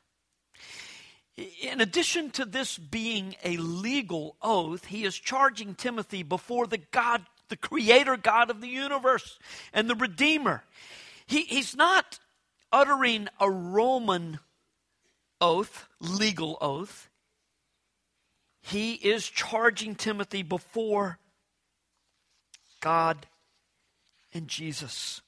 In 1.62 1.80
addition 1.80 2.30
to 2.32 2.44
this 2.44 2.78
being 2.78 3.34
a 3.42 3.56
legal 3.56 4.36
oath, 4.40 4.86
he 4.86 5.04
is 5.04 5.16
charging 5.16 5.74
Timothy 5.74 6.22
before 6.22 6.66
the 6.66 6.78
God, 6.78 7.26
the 7.54 7.68
creator 7.68 8.16
God 8.16 8.50
of 8.50 8.60
the 8.60 8.68
universe 8.68 9.38
and 9.72 9.88
the 9.88 9.94
Redeemer. 9.94 10.64
He, 11.24 11.42
he's 11.42 11.76
not 11.76 12.18
uttering 12.72 13.28
a 13.38 13.48
Roman 13.48 14.40
oath, 15.40 15.86
legal 16.00 16.58
oath. 16.60 17.08
He 18.60 18.94
is 18.94 19.28
charging 19.28 19.94
Timothy 19.94 20.42
before 20.42 21.20
God 22.80 23.24
and 24.32 24.48
Jesus. 24.48 25.20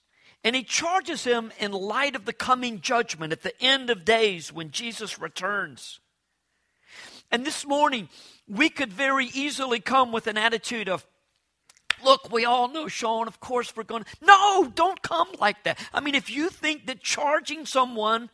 And 0.42 0.56
he 0.56 0.64
charges 0.64 1.22
him 1.22 1.52
in 1.60 1.70
light 1.70 2.16
of 2.16 2.24
the 2.24 2.32
coming 2.32 2.80
judgment 2.80 3.32
at 3.32 3.44
the 3.44 3.54
end 3.62 3.88
of 3.88 4.04
days 4.04 4.52
when 4.52 4.72
Jesus 4.72 5.20
returns. 5.20 6.00
And 7.30 7.46
this 7.46 7.64
morning, 7.64 8.08
we 8.48 8.68
could 8.68 8.92
very 8.92 9.26
easily 9.26 9.78
come 9.78 10.10
with 10.10 10.26
an 10.26 10.36
attitude 10.36 10.88
of, 10.88 11.06
Look, 12.04 12.30
we 12.30 12.44
all 12.44 12.68
know, 12.68 12.88
Shaun, 12.88 13.28
of 13.28 13.40
course 13.40 13.74
we're 13.76 13.84
going 13.84 14.04
to. 14.04 14.10
No, 14.20 14.70
don't 14.74 15.02
come 15.02 15.28
like 15.40 15.64
that. 15.64 15.78
I 15.92 16.00
mean, 16.00 16.14
if 16.14 16.30
you 16.30 16.48
think 16.48 16.86
that 16.86 17.02
charging 17.02 17.66
someone 17.66 18.30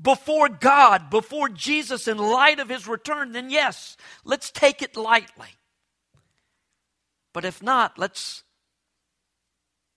before 0.00 0.48
God, 0.48 1.10
before 1.10 1.48
Jesus, 1.48 2.08
in 2.08 2.18
light 2.18 2.58
of 2.58 2.68
his 2.68 2.88
return, 2.88 3.32
then 3.32 3.50
yes, 3.50 3.96
let's 4.24 4.50
take 4.50 4.82
it 4.82 4.96
lightly. 4.96 5.48
But 7.32 7.44
if 7.44 7.62
not, 7.62 7.98
let's 7.98 8.42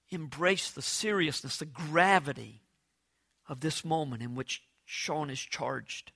embrace 0.10 0.72
the 0.72 0.82
seriousness, 0.82 1.58
the 1.58 1.66
gravity 1.66 2.62
of 3.48 3.60
this 3.60 3.84
moment 3.84 4.22
in 4.22 4.36
which 4.36 4.64
Shaun 4.86 5.30
is 5.30 5.40
charged 5.40 6.12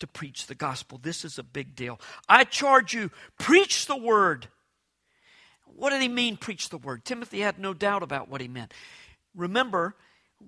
to 0.00 0.06
preach 0.06 0.46
the 0.46 0.54
gospel. 0.54 0.98
This 1.00 1.24
is 1.24 1.38
a 1.38 1.44
big 1.44 1.74
deal. 1.74 2.00
I 2.28 2.44
charge 2.44 2.94
you, 2.94 3.10
preach 3.38 3.86
the 3.86 3.96
word. 3.96 4.48
What 5.76 5.90
did 5.90 6.02
he 6.02 6.08
mean, 6.08 6.36
preach 6.36 6.68
the 6.68 6.78
word? 6.78 7.04
Timothy 7.04 7.40
had 7.40 7.58
no 7.58 7.74
doubt 7.74 8.02
about 8.02 8.28
what 8.28 8.40
he 8.40 8.48
meant. 8.48 8.72
Remember, 9.34 9.96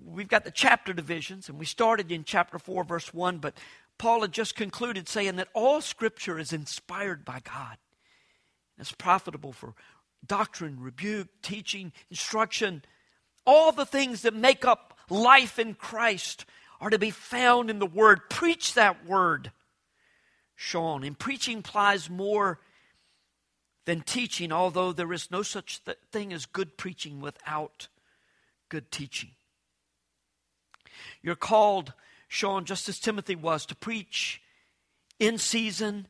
we've 0.05 0.27
got 0.27 0.43
the 0.43 0.51
chapter 0.51 0.93
divisions, 0.93 1.49
and 1.49 1.59
we 1.59 1.65
started 1.65 2.11
in 2.11 2.23
chapter 2.23 2.57
4, 2.59 2.83
verse 2.83 3.13
1, 3.13 3.39
but 3.39 3.57
Paul 3.97 4.21
had 4.21 4.31
just 4.31 4.55
concluded 4.55 5.09
saying 5.09 5.35
that 5.37 5.49
all 5.53 5.81
scripture 5.81 6.39
is 6.39 6.53
inspired 6.53 7.25
by 7.25 7.41
God. 7.43 7.77
It's 8.77 8.91
profitable 8.91 9.53
for 9.53 9.73
doctrine, 10.25 10.79
rebuke, 10.79 11.27
teaching, 11.41 11.91
instruction, 12.09 12.83
all 13.45 13.71
the 13.71 13.85
things 13.85 14.21
that 14.21 14.33
make 14.33 14.65
up 14.65 14.97
life 15.09 15.57
in 15.57 15.73
Christ 15.73 16.45
are 16.79 16.89
to 16.89 16.99
be 16.99 17.11
found 17.11 17.69
in 17.69 17.79
the 17.79 17.85
Word. 17.85 18.29
Preach 18.29 18.73
that 18.75 19.05
Word, 19.05 19.51
Shaun. 20.55 21.03
And 21.03 21.17
preaching 21.17 21.57
implies 21.57 22.09
more 22.09 22.59
than 23.87 24.01
teaching, 24.01 24.51
although 24.51 24.91
there 24.91 25.13
is 25.13 25.31
no 25.31 25.41
such 25.41 25.81
th- 25.85 25.97
thing 26.11 26.33
as 26.33 26.45
good 26.45 26.75
preaching 26.75 27.21
without 27.21 27.87
good 28.67 28.91
teaching. 28.91 29.29
You're 31.21 31.35
called, 31.35 31.93
Shaun, 32.27 32.65
just 32.65 32.89
as 32.89 32.99
Timothy 32.99 33.37
was, 33.37 33.65
to 33.67 33.75
preach 33.75 34.41
in 35.19 35.37
season 35.37 36.07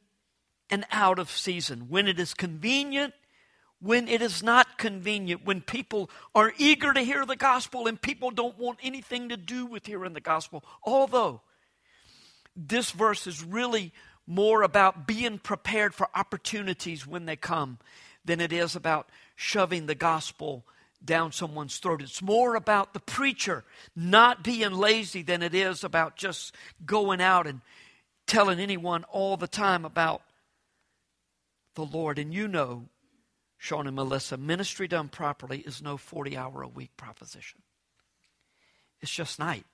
and 0.71 0.85
out 0.91 1.19
of 1.19 1.29
season, 1.29 1.81
when 1.87 2.07
it 2.07 2.19
is 2.19 2.33
convenient 2.33 3.13
when 3.79 4.07
it 4.07 4.23
is 4.23 4.41
not 4.41 4.79
convenient, 4.79 5.45
when 5.45 5.61
people 5.61 6.09
are 6.33 6.51
eager 6.57 6.91
to 6.93 7.01
hear 7.01 7.27
the 7.27 7.35
gospel 7.35 7.85
and 7.85 8.01
people 8.01 8.31
don't 8.31 8.57
want 8.57 8.79
anything 8.81 9.29
to 9.29 9.37
do 9.37 9.67
with 9.67 9.85
hearing 9.85 10.13
the 10.13 10.19
gospel. 10.19 10.65
Although 10.81 11.41
this 12.55 12.89
verse 12.89 13.27
is 13.27 13.43
really 13.43 13.93
more 14.27 14.61
about 14.61 15.07
being 15.07 15.39
prepared 15.39 15.95
for 15.95 16.09
opportunities 16.13 17.07
when 17.07 17.25
they 17.25 17.35
come 17.35 17.79
than 18.25 18.41
it 18.41 18.51
is 18.51 18.75
about 18.75 19.09
shoving 19.35 19.85
the 19.85 19.95
gospel 19.95 20.65
down 21.03 21.31
someone's 21.31 21.77
throat. 21.77 22.01
It's 22.01 22.21
more 22.21 22.55
about 22.55 22.93
the 22.93 22.99
preacher 22.99 23.63
not 23.95 24.43
being 24.43 24.73
lazy 24.73 25.21
than 25.21 25.41
it 25.41 25.55
is 25.55 25.83
about 25.83 26.17
just 26.17 26.53
going 26.85 27.21
out 27.21 27.47
and 27.47 27.61
telling 28.25 28.59
anyone 28.59 29.05
all 29.05 29.37
the 29.37 29.47
time 29.47 29.85
about 29.85 30.21
the 31.75 31.85
Lord. 31.85 32.19
And 32.19 32.33
you 32.33 32.47
know 32.47 32.89
Shaun 33.57 33.87
and 33.87 33.95
Melissa, 33.95 34.37
ministry 34.37 34.87
done 34.87 35.09
properly 35.09 35.59
is 35.59 35.81
no 35.81 35.97
40 35.97 36.37
hour 36.37 36.61
a 36.61 36.67
week 36.67 36.95
proposition. 36.97 37.61
It's 39.01 39.11
just 39.11 39.39
night. 39.39 39.65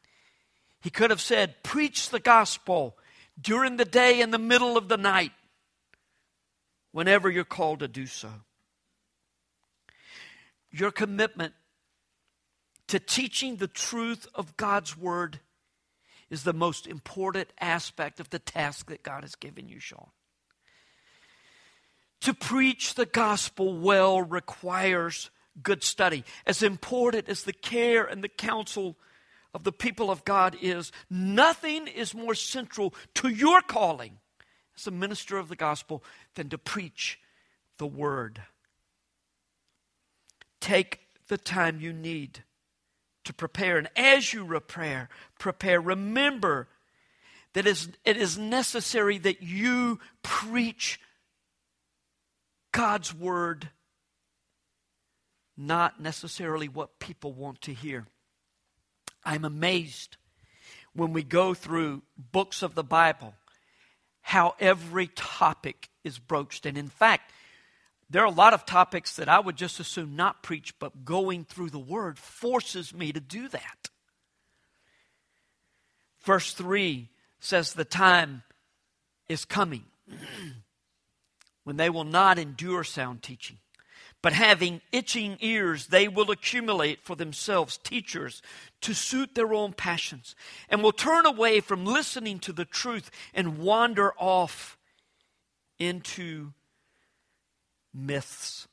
He 0.82 0.90
could 0.90 1.10
have 1.10 1.22
said, 1.22 1.64
Preach 1.64 2.10
the 2.10 2.20
gospel 2.20 2.98
during 3.40 3.78
the 3.78 3.86
day 3.86 4.22
in 4.22 4.32
the 4.32 4.40
middle 4.40 4.78
of 4.78 4.88
the 4.88 4.98
night, 4.98 5.32
whenever 6.92 7.30
you're 7.30 7.44
called 7.44 7.80
to 7.80 7.88
do 7.88 8.06
so. 8.06 8.30
Your 10.72 10.92
commitment 10.92 11.54
to 12.88 13.00
teaching 13.00 13.58
the 13.58 13.68
truth 13.68 14.28
of 14.36 14.58
God's 14.58 14.98
word 14.98 15.40
is 16.30 16.44
the 16.44 16.54
most 16.54 16.88
important 16.88 17.50
aspect 17.60 18.20
of 18.20 18.30
the 18.30 18.40
task 18.40 18.90
that 18.90 19.04
God 19.04 19.24
has 19.24 19.36
given 19.36 19.70
you, 19.70 19.80
Shaun. 19.80 20.10
To 22.22 22.34
preach 22.34 22.96
the 22.96 23.06
gospel 23.06 23.78
well 23.78 24.22
requires 24.22 25.30
good 25.62 25.84
study. 25.84 26.24
As 26.46 26.64
important 26.64 27.30
as 27.30 27.44
the 27.44 27.54
care 27.54 28.06
and 28.06 28.24
the 28.24 28.30
counsel 28.30 28.98
of 29.54 29.64
the 29.64 29.72
people 29.72 30.10
of 30.10 30.26
God 30.26 30.58
is 30.62 30.92
nothing 31.10 31.88
is 31.88 32.16
more 32.16 32.36
central 32.36 32.94
to 33.16 33.28
your 33.28 33.62
calling 33.62 34.18
as 34.76 34.88
a 34.88 34.92
minister 34.92 35.38
of 35.38 35.50
the 35.50 35.56
gospel 35.56 36.04
than 36.36 36.50
to 36.50 36.58
preach 36.58 37.20
the 37.78 37.86
word. 37.86 38.42
Take 40.60 41.02
the 41.28 41.38
time 41.38 41.80
you 41.80 41.94
need 41.94 42.44
to 43.26 43.34
prepare. 43.34 43.78
And 43.78 43.90
as 43.96 44.34
you 44.34 44.46
prepare, 44.46 45.10
prepare, 45.40 45.80
remember 45.80 46.68
that 47.54 47.68
it 47.68 48.18
is 48.18 48.38
necessary 48.38 49.20
that 49.20 49.44
you 49.44 50.00
preach 50.24 51.00
God's 52.72 53.14
word, 53.14 53.70
not 55.56 56.02
necessarily 56.02 56.68
what 56.68 56.98
people 56.98 57.32
want 57.32 57.62
to 57.62 57.74
hear. 57.74 58.08
I'm 59.26 59.46
amazed 59.46 60.18
when 60.94 61.14
we 61.14 61.24
go 61.24 61.54
through 61.54 62.04
books 62.32 62.62
of 62.62 62.76
the 62.76 62.84
Bible 62.84 63.34
how 64.22 64.56
every 64.60 65.08
topic 65.08 65.90
is 66.04 66.20
broached. 66.20 66.66
And 66.66 66.78
in 66.78 66.88
fact, 66.88 67.32
there 68.10 68.22
are 68.22 68.28
a 68.28 68.32
lot 68.32 68.54
of 68.54 68.66
topics 68.66 69.16
that 69.16 69.28
I 69.28 69.40
would 69.40 69.56
just 69.56 69.80
as 69.80 69.88
soon 69.88 70.16
not 70.16 70.44
preach, 70.44 70.78
but 70.80 71.04
going 71.04 71.46
through 71.46 71.72
the 71.72 71.80
Word 71.80 72.18
forces 72.18 72.94
me 72.94 73.12
to 73.12 73.20
do 73.20 73.48
that. 73.50 73.90
Verse 76.24 76.54
3 76.54 77.10
says, 77.40 77.74
The 77.74 77.86
time 77.86 78.44
is 79.28 79.46
coming 79.46 79.86
when 81.64 81.78
they 81.78 81.90
will 81.90 82.04
not 82.06 82.40
endure 82.40 82.84
sound 82.84 83.24
teaching 83.24 83.58
but 84.24 84.34
having 84.34 84.82
itching 84.94 85.38
ears, 85.42 85.88
they 85.88 86.08
will 86.08 86.32
accumulate 86.32 87.04
for 87.04 87.16
themselves 87.16 87.78
teachers 87.78 88.42
to 88.82 88.94
suit 88.94 89.36
their 89.36 89.54
own 89.54 89.74
passions, 89.74 90.34
and 90.70 90.82
will 90.82 90.94
turn 90.94 91.26
away 91.26 91.60
from 91.60 91.86
listening 91.86 92.40
to 92.40 92.54
the 92.54 92.66
truth 92.66 93.12
and 93.34 93.60
wander 93.60 94.14
off 94.18 94.78
into 95.78 96.54
myths. 97.94 98.68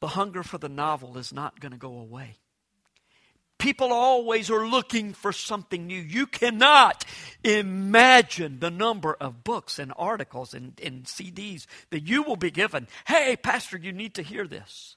The 0.00 0.08
hunger 0.08 0.42
for 0.42 0.58
the 0.58 0.68
novel 0.68 1.16
is 1.16 1.32
not 1.32 1.58
going 1.58 1.72
to 1.72 1.78
go 1.78 1.98
away. 1.98 2.36
People 3.58 3.92
always 3.92 4.50
are 4.50 4.66
looking 4.66 5.12
for 5.12 5.32
something 5.32 5.86
new. 5.86 6.00
You 6.00 6.26
cannot 6.26 7.04
imagine 7.42 8.60
the 8.60 8.70
number 8.70 9.14
of 9.14 9.42
books 9.42 9.80
and 9.80 9.92
articles 9.96 10.54
and, 10.54 10.80
and 10.82 11.04
CDs 11.04 11.66
that 11.90 12.06
you 12.06 12.22
will 12.22 12.36
be 12.36 12.52
given. 12.52 12.86
Hey, 13.06 13.36
Pastor, 13.36 13.76
you 13.76 13.92
need 13.92 14.14
to 14.14 14.22
hear 14.22 14.46
this. 14.46 14.96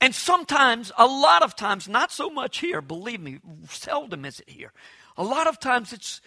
And 0.00 0.14
sometimes, 0.14 0.92
a 0.98 1.06
lot 1.06 1.42
of 1.42 1.54
times, 1.56 1.88
not 1.88 2.10
so 2.12 2.30
much 2.30 2.58
here, 2.58 2.80
believe 2.80 3.20
me, 3.20 3.38
seldom 3.68 4.24
is 4.24 4.40
it 4.40 4.50
here. 4.50 4.72
A 5.16 5.22
lot 5.22 5.46
of 5.46 5.58
times 5.60 5.92
it's 5.92 6.20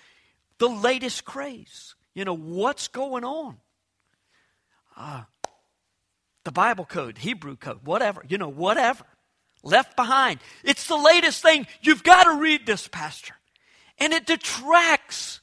the 0.57 0.69
latest 0.69 1.25
craze. 1.25 1.95
You 2.13 2.25
know, 2.25 2.35
what's 2.35 2.87
going 2.87 3.23
on? 3.23 3.57
Uh, 4.97 5.23
the 6.43 6.51
Bible 6.51 6.85
code, 6.85 7.19
Hebrew 7.19 7.55
code, 7.55 7.79
whatever, 7.83 8.23
you 8.27 8.37
know, 8.37 8.49
whatever 8.49 9.05
left 9.63 9.95
behind. 9.95 10.39
It's 10.63 10.87
the 10.87 10.97
latest 10.97 11.41
thing. 11.41 11.67
You've 11.81 12.03
got 12.03 12.23
to 12.23 12.35
read 12.35 12.65
this, 12.65 12.87
Pastor. 12.87 13.35
And 13.97 14.13
it 14.13 14.25
detracts 14.25 15.41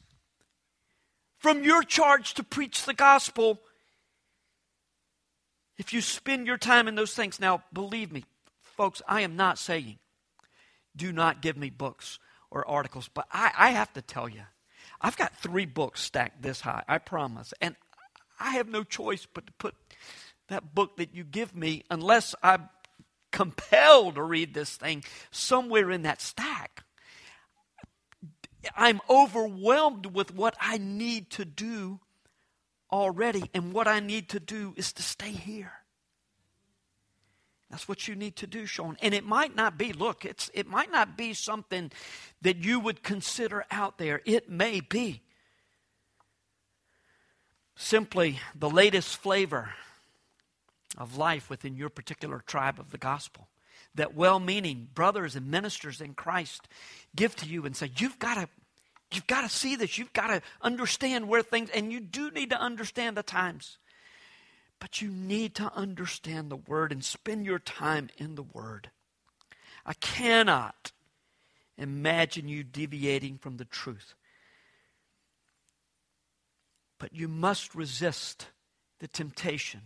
from 1.39 1.63
your 1.63 1.83
charge 1.83 2.35
to 2.35 2.43
preach 2.43 2.85
the 2.85 2.95
gospel 2.95 3.61
if 5.77 5.93
you 5.93 6.01
spend 6.01 6.47
your 6.47 6.59
time 6.59 6.89
in 6.89 6.97
those 6.97 7.15
things. 7.15 7.39
Now, 7.39 7.63
believe 7.73 8.11
me, 8.11 8.25
folks, 8.63 9.01
I 9.07 9.21
am 9.21 9.37
not 9.37 9.59
saying 9.59 9.99
do 10.97 11.13
not 11.13 11.41
give 11.41 11.57
me 11.57 11.71
books 11.71 12.19
or 12.51 12.69
articles, 12.69 13.09
but 13.13 13.27
I, 13.33 13.53
I 13.57 13.71
have 13.71 13.93
to 13.93 14.03
tell 14.03 14.29
you, 14.29 14.43
I've 15.01 15.17
got 15.17 15.37
three 15.37 15.67
books 15.67 16.03
stacked 16.03 16.43
this 16.43 16.61
high, 16.61 16.83
I 16.89 16.99
promise. 16.99 17.55
And 17.61 17.77
I 18.41 18.51
have 18.53 18.69
no 18.69 18.83
choice 18.83 19.27
but 19.33 19.47
to 19.47 19.53
put 19.53 19.75
that 20.49 20.75
book 20.75 20.97
that 20.97 21.15
you 21.15 21.25
give 21.25 21.55
me 21.55 21.85
unless 21.91 22.35
I 22.43 22.59
compelled 23.31 24.17
to 24.17 24.23
read 24.23 24.55
this 24.55 24.77
thing 24.77 25.05
somewhere 25.31 25.91
in 25.91 26.03
that 26.03 26.21
stack. 26.21 26.85
I'm 28.77 29.01
overwhelmed 29.09 30.07
with 30.07 30.35
what 30.35 30.57
I 30.61 30.79
need 30.79 31.31
to 31.31 31.45
do 31.45 32.01
already, 32.91 33.51
and 33.55 33.73
what 33.73 33.87
I 33.87 34.01
need 34.01 34.31
to 34.31 34.41
do 34.41 34.75
is 34.77 34.93
to 34.95 35.03
stay 35.03 35.31
here. 35.31 35.73
That's 37.71 37.87
what 37.87 38.09
you 38.09 38.15
need 38.15 38.37
to 38.37 38.47
do, 38.47 38.65
Shaun. 38.65 38.97
And 39.03 39.13
it 39.13 39.25
might 39.25 39.55
not 39.55 39.77
be, 39.77 39.93
look, 39.93 40.25
it's, 40.25 40.51
it 40.55 40.67
might 40.67 40.91
not 40.91 41.19
be 41.19 41.35
something 41.35 41.93
that 42.41 42.57
you 42.65 42.81
would 42.81 43.03
consider 43.03 43.65
out 43.71 43.99
there. 43.99 44.23
It 44.25 44.49
may 44.49 44.81
be 44.81 45.23
simply 47.77 48.41
the 48.55 48.71
latest 48.71 49.19
flavor 49.19 49.75
of 50.99 51.17
life 51.17 51.49
within 51.49 51.77
your 51.77 51.89
particular 51.89 52.43
tribe 52.47 52.79
of 52.79 52.91
the 52.91 52.99
gospel 52.99 53.49
that 53.95 54.15
well 54.15 54.41
meaning 54.41 54.89
brothers 54.95 55.37
and 55.37 55.51
ministers 55.51 56.01
in 56.01 56.15
Christ 56.15 56.69
give 57.15 57.35
to 57.37 57.47
you 57.47 57.65
and 57.65 57.77
say, 57.77 57.91
You've 57.97 58.19
got 58.19 58.35
to. 58.35 58.49
You've 59.11 59.27
got 59.27 59.41
to 59.41 59.49
see 59.49 59.75
this. 59.75 59.97
You've 59.97 60.13
got 60.13 60.27
to 60.27 60.43
understand 60.61 61.29
where 61.29 61.43
things, 61.43 61.71
and 61.71 61.91
you 61.91 61.99
do 61.99 62.31
need 62.31 62.51
to 62.51 62.61
understand 62.61 63.17
the 63.17 63.23
times. 63.23 63.79
But 64.81 65.01
you 65.01 65.09
need 65.09 65.55
to 65.55 65.73
understand 65.75 66.51
the 66.51 66.57
Word 66.57 66.93
and 66.93 67.03
spend 67.03 67.47
your 67.47 67.59
time 67.59 68.11
in 68.19 68.35
the 68.35 68.43
Word. 68.43 68.91
I 69.87 69.95
cannot 69.95 70.93
imagine 71.79 72.49
you 72.49 72.63
deviating 72.63 73.39
from 73.39 73.57
the 73.57 73.65
truth. 73.65 74.15
But 76.99 77.15
you 77.15 77.29
must 77.29 77.75
resist 77.75 78.49
the 78.99 79.09
temptation 79.09 79.81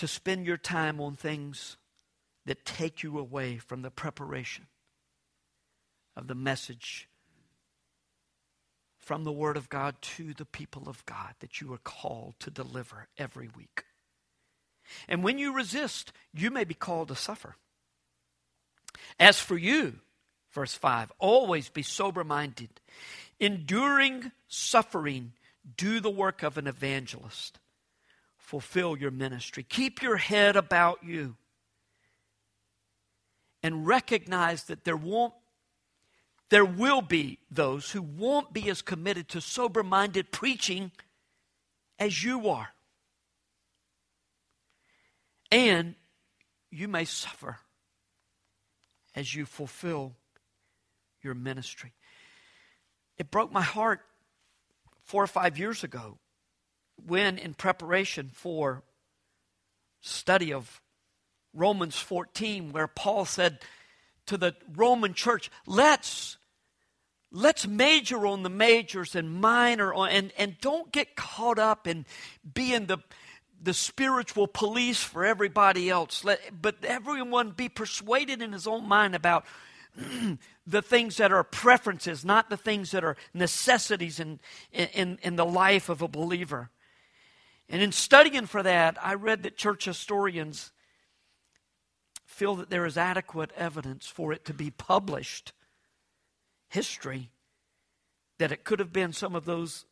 to 0.00 0.08
spend 0.08 0.46
your 0.46 0.56
time 0.56 0.98
on 0.98 1.14
things 1.14 1.76
that 2.46 2.64
take 2.64 3.02
you 3.02 3.18
away 3.18 3.58
from 3.58 3.82
the 3.82 3.90
preparation 3.90 4.66
of 6.16 6.26
the 6.26 6.34
message 6.34 7.06
from 8.98 9.24
the 9.24 9.32
Word 9.32 9.58
of 9.58 9.68
God 9.68 10.00
to 10.00 10.32
the 10.32 10.46
people 10.46 10.88
of 10.88 11.04
God 11.04 11.34
that 11.40 11.60
you 11.60 11.70
are 11.74 11.80
called 11.84 12.32
to 12.40 12.50
deliver 12.50 13.08
every 13.18 13.50
week. 13.54 13.84
And 15.06 15.22
when 15.22 15.38
you 15.38 15.54
resist, 15.54 16.12
you 16.32 16.50
may 16.50 16.64
be 16.64 16.72
called 16.72 17.08
to 17.08 17.14
suffer. 17.14 17.56
As 19.18 19.38
for 19.38 19.58
you, 19.58 19.96
verse 20.50 20.72
5, 20.72 21.12
always 21.18 21.68
be 21.68 21.82
sober 21.82 22.24
minded, 22.24 22.70
enduring 23.38 24.32
suffering, 24.48 25.32
do 25.76 26.00
the 26.00 26.08
work 26.08 26.42
of 26.42 26.56
an 26.56 26.66
evangelist 26.66 27.59
fulfill 28.50 28.96
your 28.96 29.12
ministry. 29.12 29.62
Keep 29.62 30.02
your 30.02 30.16
head 30.16 30.56
about 30.56 31.04
you. 31.04 31.36
And 33.62 33.86
recognize 33.86 34.64
that 34.64 34.82
there 34.82 34.96
won't 34.96 35.34
there 36.48 36.64
will 36.64 37.00
be 37.00 37.38
those 37.48 37.92
who 37.92 38.02
won't 38.02 38.52
be 38.52 38.68
as 38.68 38.82
committed 38.82 39.28
to 39.28 39.40
sober 39.40 39.84
minded 39.84 40.32
preaching 40.32 40.90
as 41.96 42.24
you 42.24 42.48
are. 42.48 42.70
And 45.52 45.94
you 46.72 46.88
may 46.88 47.04
suffer 47.04 47.58
as 49.14 49.32
you 49.32 49.46
fulfill 49.46 50.16
your 51.22 51.34
ministry. 51.34 51.92
It 53.16 53.30
broke 53.30 53.52
my 53.52 53.62
heart 53.62 54.00
four 55.04 55.22
or 55.22 55.28
five 55.28 55.56
years 55.56 55.84
ago 55.84 56.18
when 57.06 57.38
in 57.38 57.54
preparation 57.54 58.30
for 58.32 58.82
study 60.00 60.52
of 60.52 60.80
Romans 61.52 61.96
14 61.98 62.72
where 62.72 62.86
Paul 62.86 63.24
said 63.24 63.58
to 64.26 64.36
the 64.36 64.54
Roman 64.74 65.14
church, 65.14 65.50
let's 65.66 66.36
let's 67.32 67.66
major 67.66 68.26
on 68.26 68.42
the 68.42 68.50
majors 68.50 69.14
and 69.14 69.40
minor 69.40 69.94
on 69.94 70.10
and, 70.10 70.32
and 70.36 70.56
don't 70.60 70.90
get 70.92 71.16
caught 71.16 71.58
up 71.58 71.86
in 71.86 72.04
being 72.54 72.86
the 72.86 72.98
the 73.62 73.74
spiritual 73.74 74.46
police 74.46 75.02
for 75.02 75.24
everybody 75.24 75.90
else. 75.90 76.24
Let, 76.24 76.62
but 76.62 76.76
everyone 76.82 77.50
be 77.50 77.68
persuaded 77.68 78.40
in 78.40 78.52
his 78.52 78.66
own 78.66 78.88
mind 78.88 79.14
about 79.14 79.44
the 80.66 80.82
things 80.82 81.18
that 81.18 81.32
are 81.32 81.44
preferences, 81.44 82.24
not 82.24 82.48
the 82.48 82.56
things 82.56 82.92
that 82.92 83.04
are 83.04 83.16
necessities 83.34 84.18
in, 84.18 84.40
in, 84.72 85.18
in 85.22 85.36
the 85.36 85.44
life 85.44 85.88
of 85.88 86.00
a 86.00 86.08
believer. 86.08 86.70
And 87.72 87.80
in 87.80 87.92
studying 87.92 88.46
for 88.46 88.62
that, 88.64 88.98
I 89.00 89.14
read 89.14 89.44
that 89.44 89.56
church 89.56 89.84
historians 89.84 90.72
feel 92.26 92.56
that 92.56 92.68
there 92.68 92.84
is 92.84 92.98
adequate 92.98 93.52
evidence 93.56 94.06
for 94.06 94.32
it 94.32 94.44
to 94.46 94.52
be 94.52 94.70
published 94.70 95.52
history 96.68 97.30
that 98.38 98.50
it 98.50 98.64
could 98.64 98.80
have 98.80 98.92
been 98.92 99.12
some 99.12 99.36
of 99.36 99.44
those 99.44 99.84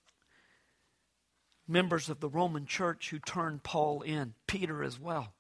members 1.68 2.08
of 2.08 2.18
the 2.18 2.28
Roman 2.28 2.66
church 2.66 3.10
who 3.10 3.18
turned 3.18 3.62
Paul 3.62 4.02
in, 4.02 4.34
Peter 4.46 4.82
as 4.82 4.98
well. 4.98 5.34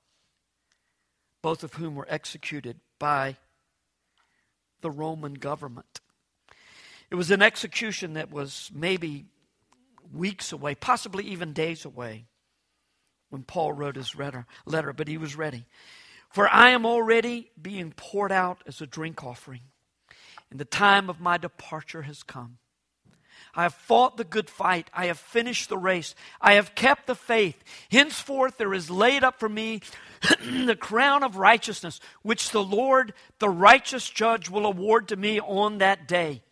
both 1.42 1.62
of 1.62 1.74
whom 1.74 1.94
were 1.94 2.06
executed 2.08 2.80
by 2.98 3.36
the 4.80 4.90
Roman 4.90 5.34
government. 5.34 6.00
It 7.10 7.14
was 7.14 7.30
an 7.30 7.42
execution 7.42 8.14
that 8.14 8.30
was 8.30 8.70
maybe 8.74 9.26
weeks 10.12 10.52
away, 10.52 10.74
possibly 10.74 11.24
even 11.24 11.52
days 11.52 11.84
away, 11.84 12.26
when 13.30 13.42
Paul 13.42 13.72
wrote 13.72 13.96
his 13.96 14.14
letter, 14.16 14.46
but 14.92 15.08
he 15.08 15.18
was 15.18 15.36
ready. 15.36 15.66
For 16.30 16.48
I 16.48 16.70
am 16.70 16.84
already 16.84 17.50
being 17.60 17.92
poured 17.92 18.32
out 18.32 18.62
as 18.66 18.80
a 18.80 18.86
drink 18.86 19.24
offering, 19.24 19.62
and 20.50 20.58
the 20.58 20.64
time 20.64 21.08
of 21.08 21.20
my 21.20 21.38
departure 21.38 22.02
has 22.02 22.22
come. 22.22 22.58
I 23.54 23.62
have 23.62 23.74
fought 23.74 24.16
the 24.16 24.24
good 24.24 24.50
fight. 24.50 24.90
I 24.92 25.06
have 25.06 25.18
finished 25.18 25.68
the 25.68 25.78
race. 25.78 26.14
I 26.40 26.54
have 26.54 26.74
kept 26.74 27.06
the 27.06 27.14
faith. 27.14 27.62
Henceforth, 27.90 28.58
there 28.58 28.74
is 28.74 28.90
laid 28.90 29.24
up 29.24 29.40
for 29.40 29.48
me 29.48 29.80
the 30.44 30.76
crown 30.78 31.22
of 31.22 31.36
righteousness, 31.36 32.00
which 32.22 32.50
the 32.50 32.62
Lord, 32.62 33.14
the 33.38 33.48
righteous 33.48 34.08
judge, 34.08 34.50
will 34.50 34.66
award 34.66 35.08
to 35.08 35.16
me 35.16 35.40
on 35.40 35.78
that 35.78 36.06
day. 36.06 36.42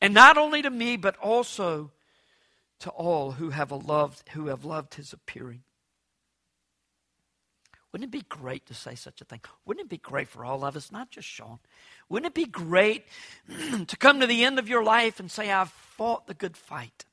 And 0.00 0.14
not 0.14 0.38
only 0.38 0.62
to 0.62 0.70
me, 0.70 0.96
but 0.96 1.16
also 1.18 1.90
to 2.80 2.90
all 2.90 3.32
who 3.32 3.50
have 3.50 3.70
loved, 3.70 4.28
who 4.30 4.46
have 4.46 4.64
loved 4.64 4.94
his 4.94 5.12
appearing. 5.12 5.62
Wouldn't 7.92 8.08
it 8.08 8.18
be 8.18 8.24
great 8.28 8.66
to 8.66 8.74
say 8.74 8.94
such 8.94 9.20
a 9.20 9.24
thing? 9.24 9.40
Wouldn't 9.64 9.86
it 9.86 9.90
be 9.90 9.98
great 9.98 10.28
for 10.28 10.44
all 10.44 10.64
of 10.64 10.76
us, 10.76 10.92
not 10.92 11.10
just 11.10 11.26
Shaun? 11.26 11.58
Wouldn't 12.08 12.28
it 12.28 12.34
be 12.34 12.46
great 12.46 13.04
to 13.86 13.96
come 13.96 14.20
to 14.20 14.26
the 14.26 14.44
end 14.44 14.58
of 14.58 14.68
your 14.68 14.84
life 14.84 15.18
and 15.18 15.30
say, 15.30 15.50
I've 15.50 15.70
fought 15.70 16.26
the 16.26 16.34
good 16.34 16.56
fight? 16.56 17.04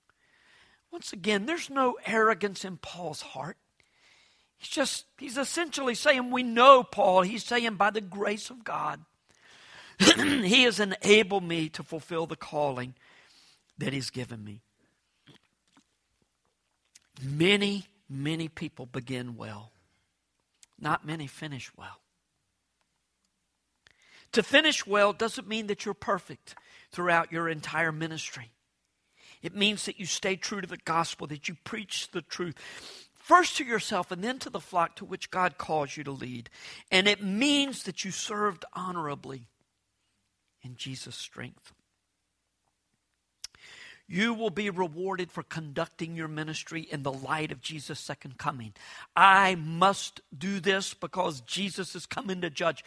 Once 0.91 1.11
again, 1.11 1.45
there's 1.45 1.69
no 1.69 1.97
arrogance 2.05 2.63
in 2.63 2.77
Paul's 2.77 3.21
heart. 3.21 3.57
He's 4.57 4.69
just, 4.69 5.05
he's 5.17 5.37
essentially 5.37 5.95
saying, 5.95 6.31
We 6.31 6.43
know 6.43 6.83
Paul. 6.83 7.23
He's 7.23 7.43
saying, 7.43 7.75
By 7.75 7.89
the 7.89 8.01
grace 8.01 8.49
of 8.49 8.63
God, 8.63 9.01
he 9.99 10.63
has 10.63 10.79
enabled 10.79 11.43
me 11.43 11.69
to 11.69 11.83
fulfill 11.83 12.25
the 12.25 12.35
calling 12.35 12.93
that 13.77 13.93
he's 13.93 14.09
given 14.09 14.43
me. 14.43 14.61
Many, 17.21 17.85
many 18.09 18.47
people 18.47 18.85
begin 18.85 19.35
well, 19.35 19.71
not 20.79 21.05
many 21.05 21.27
finish 21.27 21.71
well. 21.75 22.01
To 24.33 24.43
finish 24.43 24.85
well 24.85 25.13
doesn't 25.13 25.47
mean 25.47 25.67
that 25.67 25.85
you're 25.85 25.93
perfect 25.93 26.55
throughout 26.91 27.31
your 27.31 27.49
entire 27.49 27.91
ministry. 27.91 28.51
It 29.41 29.55
means 29.55 29.85
that 29.85 29.99
you 29.99 30.05
stay 30.05 30.35
true 30.35 30.61
to 30.61 30.67
the 30.67 30.77
gospel, 30.77 31.27
that 31.27 31.47
you 31.47 31.55
preach 31.63 32.11
the 32.11 32.21
truth, 32.21 32.55
first 33.13 33.57
to 33.57 33.63
yourself 33.65 34.11
and 34.11 34.23
then 34.23 34.39
to 34.39 34.49
the 34.49 34.59
flock 34.59 34.95
to 34.97 35.05
which 35.05 35.31
God 35.31 35.57
calls 35.57 35.97
you 35.97 36.03
to 36.03 36.11
lead. 36.11 36.49
And 36.91 37.07
it 37.07 37.23
means 37.23 37.83
that 37.83 38.03
you 38.03 38.11
served 38.11 38.65
honorably 38.73 39.47
in 40.61 40.75
Jesus' 40.75 41.15
strength. 41.15 41.73
You 44.09 44.33
will 44.33 44.49
be 44.49 44.69
rewarded 44.69 45.31
for 45.31 45.43
conducting 45.43 46.15
your 46.15 46.29
ministry 46.29 46.81
in 46.81 47.03
the 47.03 47.11
light 47.11 47.51
of 47.51 47.59
Jesus' 47.59 47.99
second 47.99 48.37
coming. 48.37 48.73
I 49.17 49.55
must 49.55 50.21
do 50.35 50.61
this 50.61 50.93
because 50.93 51.41
Jesus 51.41 51.93
is 51.93 52.05
coming 52.05 52.39
to 52.41 52.49
judge. 52.49 52.85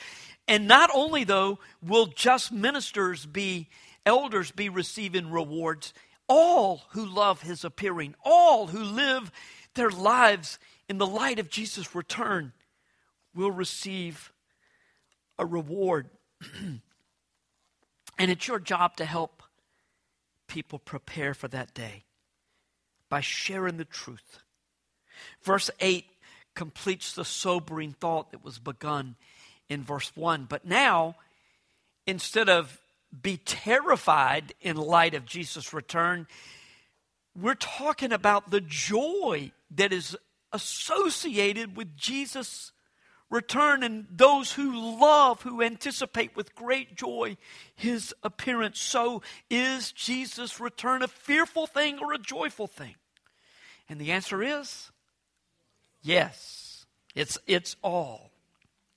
And 0.49 0.67
not 0.67 0.89
only, 0.95 1.25
though, 1.25 1.59
will 1.83 2.07
just 2.07 2.53
ministers 2.53 3.27
be, 3.27 3.69
elders 4.07 4.51
be 4.51 4.71
receiving 4.71 5.31
rewards, 5.31 5.93
all 6.27 6.85
who 6.93 7.05
love 7.05 7.43
his 7.43 7.65
appearing, 7.65 8.15
all 8.25 8.69
who 8.69 8.83
live 8.83 9.31
their 9.75 9.91
lives 9.91 10.59
in 10.89 10.97
the 10.97 11.07
light 11.07 11.39
of 11.39 11.51
Jesus' 11.51 11.95
return 11.95 12.53
will 13.35 13.51
receive 13.51 14.33
a 15.39 15.45
reward. 15.45 16.09
and 16.59 18.31
it's 18.31 18.49
your 18.49 18.59
job 18.59 18.97
to 18.97 19.05
help 19.05 19.40
people 20.51 20.81
prepare 20.81 21.33
for 21.33 21.49
that 21.49 21.73
day 21.73 22.05
by 23.09 23.21
sharing 23.21 23.79
the 23.79 23.85
truth. 23.85 24.41
Verse 25.43 25.71
8 25.81 26.05
completes 26.55 27.15
the 27.15 27.25
sobering 27.25 27.93
thought 27.93 28.33
that 28.33 28.45
was 28.45 28.59
begun 28.59 29.15
in 29.69 29.85
verse 29.85 30.13
1. 30.15 30.47
But 30.49 30.67
now, 30.67 31.15
instead 32.07 32.49
of 32.49 32.81
be 33.23 33.37
terrified 33.39 34.53
in 34.61 34.77
light 34.77 35.15
of 35.15 35.25
Jesus' 35.25 35.73
return, 35.73 36.27
we're 37.41 37.55
talking 37.55 38.13
about 38.13 38.51
the 38.51 38.61
joy 38.61 39.53
that 39.71 39.93
is 39.93 40.17
associated 40.53 41.77
with 41.77 41.97
Jesus' 41.97 42.73
return 43.31 43.83
and 43.83 44.07
those 44.11 44.53
who 44.53 44.99
love, 45.01 45.43
who 45.43 45.63
anticipate 45.63 46.35
with 46.37 46.55
great 46.55 46.97
joy 46.97 47.37
his 47.75 48.15
appearance. 48.23 48.81
So, 48.81 49.23
is 49.49 49.93
Jesus' 49.93 50.61
return 50.61 51.03
a 51.03 51.09
fearful 51.09 51.67
thing 51.67 51.99
or 52.01 52.13
a 52.13 52.19
joyful 52.19 52.67
thing? 52.67 52.97
And 53.89 54.01
the 54.01 54.13
answer 54.13 54.43
is 54.43 54.91
yes. 56.03 56.87
It's, 57.15 57.39
it's 57.47 57.77
all 57.83 58.31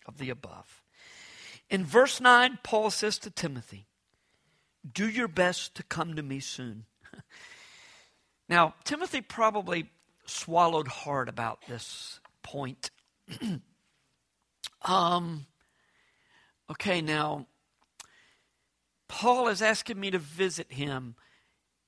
of 0.06 0.17
the 0.17 0.30
above. 0.30 0.84
In 1.69 1.86
verse 1.86 2.22
9, 2.22 2.60
Paul 2.62 2.91
says 2.91 3.17
to 3.19 3.32
Timothy, 3.32 3.88
Do 4.91 5.10
your 5.10 5.28
best 5.28 5.76
to 5.76 5.84
come 5.84 6.15
to 6.15 6.22
me 6.22 6.39
soon. 6.39 6.86
now, 8.50 8.76
Timothy 8.84 9.22
probably 9.22 9.89
swallowed 10.26 10.88
hard 10.88 11.30
about 11.30 11.60
this 11.67 12.19
point. 12.43 12.91
um, 14.84 15.45
okay, 16.71 17.02
now, 17.02 17.47
Paul 19.08 19.47
is 19.47 19.62
asking 19.62 19.99
me 19.99 20.12
to 20.12 20.19
visit 20.19 20.71
him. 20.71 21.15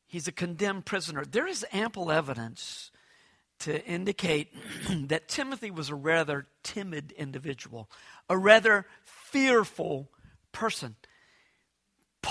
He's 0.07 0.27
a 0.27 0.31
condemned 0.31 0.85
prisoner. 0.85 1.25
There 1.25 1.47
is 1.47 1.65
ample 1.71 2.11
evidence 2.11 2.91
to 3.59 3.83
indicate 3.85 4.53
that 4.89 5.27
Timothy 5.27 5.71
was 5.71 5.89
a 5.89 5.95
rather 5.95 6.47
timid 6.63 7.11
individual, 7.13 7.89
a 8.29 8.38
rather 8.38 8.85
fearful 9.03 10.09
person. 10.51 10.95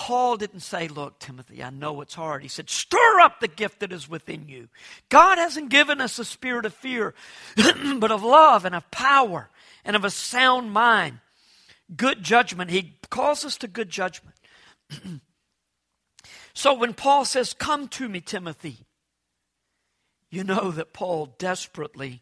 Paul 0.05 0.37
didn't 0.37 0.61
say, 0.61 0.87
Look, 0.87 1.19
Timothy, 1.19 1.63
I 1.63 1.71
know 1.71 2.03
it's 2.03 2.13
hard. 2.13 2.43
He 2.43 2.49
said, 2.49 2.69
Stir 2.69 3.21
up 3.21 3.41
the 3.41 3.49
gift 3.49 3.81
that 3.81 3.91
is 3.91 4.07
within 4.07 4.51
you. 4.51 4.69
God 5.09 5.39
hasn't 5.39 5.71
given 5.71 5.99
us 5.99 6.19
a 6.19 6.27
spirit 6.27 6.67
of 6.67 6.75
fear, 6.75 7.15
but 7.97 8.11
of 8.11 8.23
love 8.23 8.67
and 8.67 8.75
of 8.75 8.91
power 8.91 9.49
and 9.83 9.97
of 9.97 10.05
a 10.05 10.11
sound 10.11 10.75
mind. 10.75 11.21
Good 11.97 12.23
judgment. 12.23 12.71
He 12.71 12.99
calls 13.09 13.47
us 13.47 13.57
to 13.57 13.67
good 13.67 13.89
judgment. 13.89 14.37
so 16.53 16.75
when 16.75 16.93
Paul 16.93 17.25
says, 17.25 17.55
Come 17.55 17.89
to 17.89 18.07
me, 18.07 18.21
Timothy, 18.21 18.81
you 20.29 20.45
know 20.45 20.71
that 20.71 20.93
Paul 20.93 21.35
desperately 21.39 22.21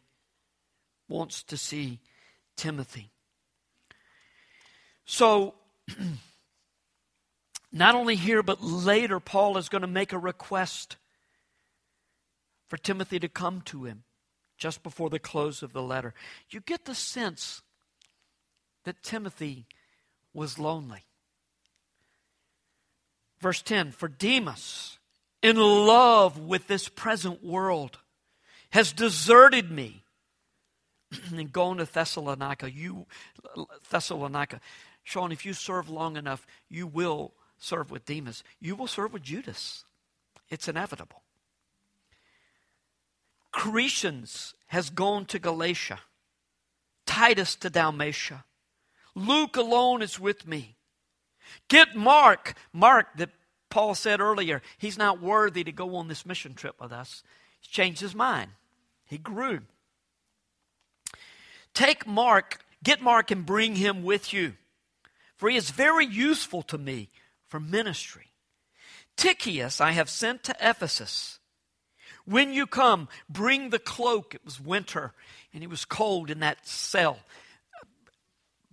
wants 1.08 1.42
to 1.42 1.56
see 1.56 1.98
Timothy. 2.56 3.10
So, 5.04 5.54
Not 7.72 7.94
only 7.94 8.16
here, 8.16 8.42
but 8.42 8.62
later, 8.62 9.18
Paul 9.18 9.56
is 9.56 9.70
going 9.70 9.82
to 9.82 9.88
make 9.88 10.12
a 10.12 10.18
request 10.18 10.96
for 12.68 12.76
Timothy 12.76 13.18
to 13.18 13.28
come 13.28 13.62
to 13.62 13.84
him 13.84 14.04
just 14.58 14.82
before 14.82 15.08
the 15.08 15.18
close 15.18 15.62
of 15.62 15.72
the 15.72 15.82
letter. 15.82 16.12
You 16.50 16.60
get 16.60 16.84
the 16.84 16.94
sense 16.94 17.62
that 18.84 19.02
Timothy 19.02 19.66
was 20.34 20.58
lonely. 20.58 21.04
Verse 23.40 23.62
10 23.62 23.92
For 23.92 24.08
Demas, 24.08 24.98
in 25.42 25.56
love 25.56 26.38
with 26.38 26.68
this 26.68 26.88
present 26.88 27.42
world, 27.42 27.98
has 28.70 28.92
deserted 28.92 29.70
me 29.70 30.04
and 31.34 31.52
gone 31.52 31.78
to 31.78 31.84
Thessalonica. 31.84 32.70
You, 32.70 33.06
Thessalonica. 33.90 34.60
Shaun, 35.02 35.32
if 35.32 35.44
you 35.44 35.52
serve 35.52 35.88
long 35.88 36.16
enough, 36.16 36.46
you 36.68 36.86
will 36.86 37.34
serve 37.62 37.90
with 37.90 38.04
Demas, 38.04 38.42
you 38.60 38.74
will 38.74 38.86
serve 38.86 39.12
with 39.12 39.22
Judas. 39.22 39.84
It's 40.48 40.68
inevitable. 40.68 41.22
Crescens 43.54 44.54
has 44.68 44.90
gone 44.90 45.26
to 45.26 45.38
Galatia, 45.38 46.00
Titus 47.06 47.54
to 47.56 47.70
Dalmatia. 47.70 48.44
Luke 49.14 49.56
alone 49.56 50.02
is 50.02 50.18
with 50.18 50.46
me. 50.46 50.76
Get 51.68 51.94
Mark. 51.94 52.54
Mark, 52.72 53.08
that 53.16 53.30
Paul 53.68 53.94
said 53.94 54.20
earlier, 54.20 54.62
he's 54.78 54.96
not 54.96 55.20
worthy 55.20 55.64
to 55.64 55.72
go 55.72 55.96
on 55.96 56.08
this 56.08 56.24
mission 56.24 56.54
trip 56.54 56.80
with 56.80 56.92
us. 56.92 57.22
He's 57.60 57.68
changed 57.68 58.00
his 58.00 58.14
mind. 58.14 58.50
He 59.06 59.18
grew. 59.18 59.60
Take 61.74 62.06
Mark, 62.06 62.58
get 62.82 63.02
Mark 63.02 63.30
and 63.30 63.44
bring 63.46 63.76
him 63.76 64.02
with 64.02 64.32
you, 64.32 64.54
for 65.36 65.48
he 65.48 65.56
is 65.56 65.70
very 65.70 66.06
useful 66.06 66.62
to 66.62 66.78
me 66.78 67.10
for 67.52 67.60
ministry. 67.60 68.32
Tychicus 69.14 69.78
I 69.78 69.90
have 69.90 70.08
sent 70.08 70.42
to 70.44 70.56
Ephesus. 70.58 71.38
When 72.24 72.54
you 72.54 72.66
come, 72.66 73.08
bring 73.28 73.68
the 73.68 73.78
cloak. 73.78 74.34
It 74.34 74.42
was 74.42 74.58
winter 74.58 75.12
and 75.52 75.62
he 75.62 75.66
was 75.66 75.84
cold 75.84 76.30
in 76.30 76.40
that 76.40 76.66
cell. 76.66 77.18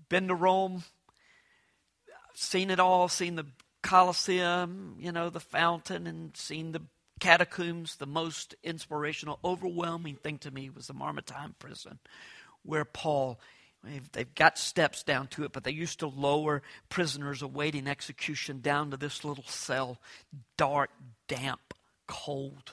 been 0.08 0.30
to 0.30 0.34
Rome, 0.34 0.86
seen 2.34 2.70
it 2.70 2.80
all, 2.80 3.10
seen 3.10 3.36
the 3.36 3.48
Colosseum, 3.84 4.96
you 4.98 5.12
know, 5.12 5.30
the 5.30 5.42
fountain, 5.42 6.08
and 6.08 6.38
seen 6.38 6.72
the 6.72 6.84
catacombs. 7.20 7.98
The 7.98 8.08
most 8.08 8.56
inspirational, 8.64 9.40
overwhelming 9.44 10.16
thing 10.16 10.38
to 10.38 10.52
me 10.52 10.70
was 10.70 10.88
the 10.88 10.94
Mamertine 10.94 11.56
prison, 11.60 12.00
where 12.64 12.86
Paul, 12.86 13.42
they've 13.84 14.36
got 14.36 14.58
steps 14.58 15.04
down 15.04 15.28
to 15.28 15.44
it, 15.44 15.52
but 15.52 15.64
they 15.64 15.72
used 15.72 16.00
to 16.00 16.08
lower 16.08 16.62
prisoners 16.90 17.42
awaiting 17.42 17.88
execution 17.88 18.62
down 18.62 18.92
to 18.92 18.98
this 18.98 19.24
little 19.24 19.46
cell, 19.46 20.00
dark, 20.58 20.90
damp, 21.28 21.74
cold, 22.08 22.72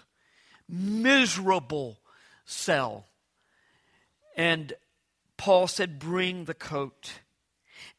miserable 0.69 1.99
cell. 2.45 3.07
And 4.37 4.73
Paul 5.37 5.67
said, 5.67 5.99
Bring 5.99 6.45
the 6.45 6.55
coat 6.55 7.21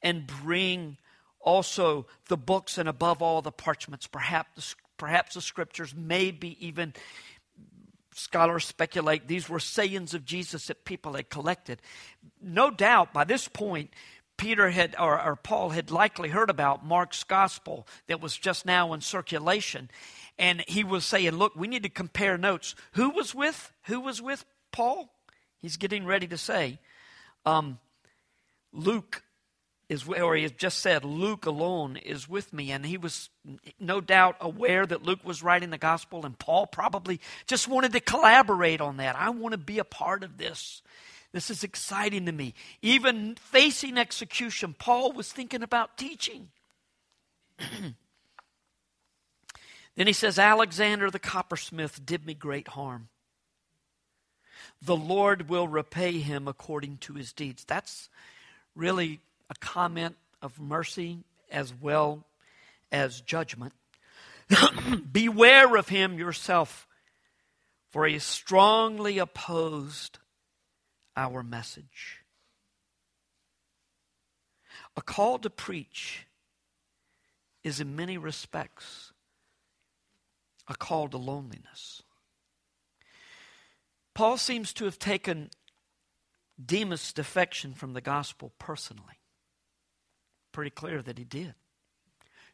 and 0.01 0.27
bring 0.27 0.97
also 1.39 2.07
the 2.27 2.37
books 2.37 2.77
and 2.77 2.89
above 2.89 3.21
all 3.21 3.41
the 3.41 3.51
parchments, 3.51 4.07
perhaps 4.07 4.49
the, 4.55 4.75
perhaps 4.97 5.35
the 5.35 5.41
scriptures, 5.41 5.95
maybe 5.95 6.57
even 6.65 6.93
scholars 8.17 8.65
speculate 8.65 9.27
these 9.27 9.47
were 9.47 9.59
sayings 9.59 10.13
of 10.13 10.25
Jesus 10.25 10.67
that 10.67 10.85
people 10.85 11.13
had 11.13 11.29
collected. 11.29 11.81
No 12.41 12.71
doubt 12.71 13.13
by 13.13 13.23
this 13.23 13.47
point, 13.47 13.91
Peter 14.37 14.69
had, 14.69 14.95
or, 14.99 15.21
or, 15.21 15.35
Paul 15.35 15.69
had 15.69 15.89
likely 15.89 16.29
heard 16.29 16.49
about 16.49 16.85
Mark's 16.85 17.23
gospel 17.23 17.87
that 18.07 18.21
was 18.21 18.37
just 18.37 18.65
now 18.65 18.93
in 18.93 19.01
circulation. 19.01 19.89
And 20.37 20.63
he 20.67 20.83
was 20.83 21.05
saying, 21.05 21.31
look, 21.31 21.55
we 21.55 21.67
need 21.67 21.83
to 21.83 21.89
compare 21.89 22.37
notes. 22.37 22.75
Who 22.93 23.09
was 23.09 23.33
with, 23.33 23.73
who 23.83 23.99
was 23.99 24.21
with 24.21 24.45
Paul? 24.71 25.09
He's 25.59 25.77
getting 25.77 26.05
ready 26.05 26.27
to 26.27 26.37
say, 26.37 26.77
um, 27.45 27.79
Luke 28.71 29.23
is, 29.89 30.07
or 30.07 30.35
he 30.35 30.43
has 30.43 30.51
just 30.51 30.79
said, 30.79 31.05
Luke 31.05 31.45
alone 31.45 31.95
is 31.95 32.27
with 32.27 32.51
me. 32.51 32.71
And 32.71 32.85
he 32.85 32.97
was 32.97 33.29
no 33.79 34.01
doubt 34.01 34.35
aware 34.41 34.85
that 34.85 35.03
Luke 35.03 35.23
was 35.23 35.41
writing 35.41 35.69
the 35.69 35.77
gospel, 35.77 36.25
and 36.25 36.37
Paul 36.37 36.67
probably 36.67 37.21
just 37.45 37.67
wanted 37.67 37.93
to 37.93 38.01
collaborate 38.01 38.81
on 38.81 38.97
that. 38.97 39.15
I 39.15 39.29
want 39.29 39.53
to 39.53 39.57
be 39.57 39.79
a 39.79 39.85
part 39.85 40.23
of 40.23 40.37
this. 40.37 40.81
This 41.31 41.49
is 41.49 41.63
exciting 41.63 42.25
to 42.25 42.31
me. 42.31 42.53
Even 42.81 43.35
facing 43.35 43.97
execution, 43.97 44.75
Paul 44.77 45.13
was 45.13 45.31
thinking 45.31 45.63
about 45.63 45.97
teaching. 45.97 46.49
then 49.95 50.07
he 50.07 50.13
says, 50.13 50.37
Alexander 50.37 51.09
the 51.09 51.19
coppersmith 51.19 52.05
did 52.05 52.25
me 52.25 52.33
great 52.33 52.69
harm. 52.69 53.07
The 54.81 54.95
Lord 54.95 55.49
will 55.49 55.67
repay 55.67 56.19
him 56.19 56.47
according 56.47 56.97
to 56.97 57.13
his 57.13 57.33
deeds. 57.33 57.63
That's 57.63 58.09
really 58.75 59.21
a 59.49 59.55
comment 59.55 60.15
of 60.41 60.59
mercy 60.59 61.23
as 61.51 61.73
well 61.73 62.25
as 62.91 63.21
judgment. 63.21 63.73
Beware 65.11 65.75
of 65.75 65.89
him 65.89 66.17
yourself, 66.17 66.87
for 67.89 68.05
he 68.05 68.19
strongly 68.19 69.17
opposed 69.17 70.19
our 71.15 71.43
message. 71.43 72.23
A 74.95 75.01
call 75.01 75.39
to 75.39 75.49
preach 75.49 76.27
is, 77.63 77.79
in 77.79 77.95
many 77.95 78.17
respects, 78.17 79.11
a 80.67 80.75
call 80.75 81.07
to 81.09 81.17
loneliness. 81.17 82.01
Paul 84.13 84.37
seems 84.37 84.73
to 84.73 84.85
have 84.85 84.97
taken 84.97 85.49
Demas' 86.63 87.13
defection 87.13 87.73
from 87.73 87.93
the 87.93 88.01
gospel 88.01 88.51
personally 88.57 89.19
pretty 90.57 90.71
clear 90.71 91.03
that 91.03 91.19
he 91.19 91.23
did. 91.23 91.53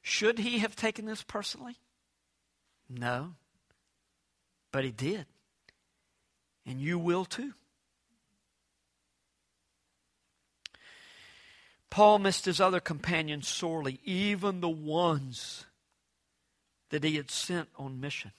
Should 0.02 0.38
he 0.38 0.60
have 0.60 0.76
taken 0.76 1.06
this 1.06 1.24
personally? 1.24 1.78
No. 2.90 3.36
But 4.74 4.84
he 4.84 4.92
did. 4.92 5.26
And 6.66 6.82
you 6.82 7.00
will 7.00 7.24
too. 7.24 7.54
Paul 11.90 12.20
missed 12.20 12.44
his 12.44 12.60
other 12.60 12.82
companions 12.82 13.48
sorely, 13.48 14.02
even 14.04 14.60
the 14.60 14.68
ones 14.68 15.66
that 16.90 17.06
he 17.06 17.16
had 17.16 17.32
sent 17.32 17.70
on 17.78 18.02
mission. 18.02 18.34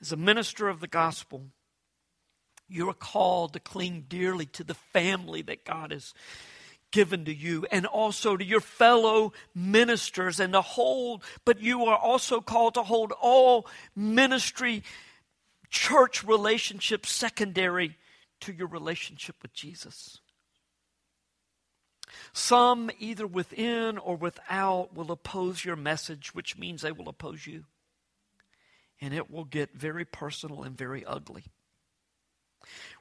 As 0.00 0.10
a 0.10 0.16
minister 0.16 0.66
of 0.66 0.80
the 0.80 0.88
gospel, 0.88 1.52
you 2.68 2.90
are 2.90 2.94
called 2.94 3.52
to 3.52 3.60
cling 3.60 4.06
dearly 4.08 4.46
to 4.46 4.64
the 4.64 4.74
family 4.74 5.40
that 5.42 5.64
God 5.64 5.92
has 5.92 6.12
given 6.90 7.24
to 7.24 7.34
you 7.34 7.66
and 7.70 7.86
also 7.86 8.36
to 8.36 8.44
your 8.44 8.60
fellow 8.60 9.32
ministers 9.54 10.40
and 10.40 10.52
to 10.52 10.60
hold, 10.60 11.22
but 11.44 11.60
you 11.60 11.84
are 11.84 11.98
also 11.98 12.40
called 12.40 12.74
to 12.74 12.82
hold 12.82 13.12
all 13.20 13.66
ministry, 13.94 14.82
church 15.68 16.24
relationships 16.24 17.10
secondary 17.10 17.96
to 18.40 18.52
your 18.52 18.68
relationship 18.68 19.36
with 19.42 19.52
Jesus. 19.52 20.20
Some, 22.32 22.90
either 22.98 23.26
within 23.26 23.98
or 23.98 24.16
without, 24.16 24.94
will 24.94 25.10
oppose 25.10 25.64
your 25.64 25.76
message, 25.76 26.34
which 26.34 26.56
means 26.56 26.82
they 26.82 26.92
will 26.92 27.08
oppose 27.08 27.46
you. 27.46 27.64
And 29.00 29.12
it 29.12 29.30
will 29.30 29.44
get 29.44 29.74
very 29.74 30.04
personal 30.04 30.62
and 30.62 30.76
very 30.76 31.04
ugly. 31.04 31.44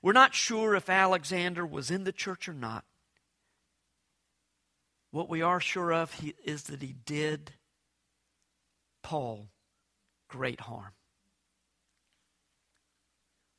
We're 0.01 0.13
not 0.13 0.33
sure 0.33 0.75
if 0.75 0.89
Alexander 0.89 1.65
was 1.65 1.89
in 1.89 2.03
the 2.03 2.11
church 2.11 2.49
or 2.49 2.53
not. 2.53 2.83
What 5.15 5.29
we 5.29 5.41
are 5.41 5.61
sure 5.61 5.93
of 5.93 6.13
he, 6.15 6.33
is 6.43 6.63
that 6.63 6.81
he 6.81 6.93
did 7.05 7.53
Paul 9.01 9.47
great 10.27 10.59
harm. 10.59 10.91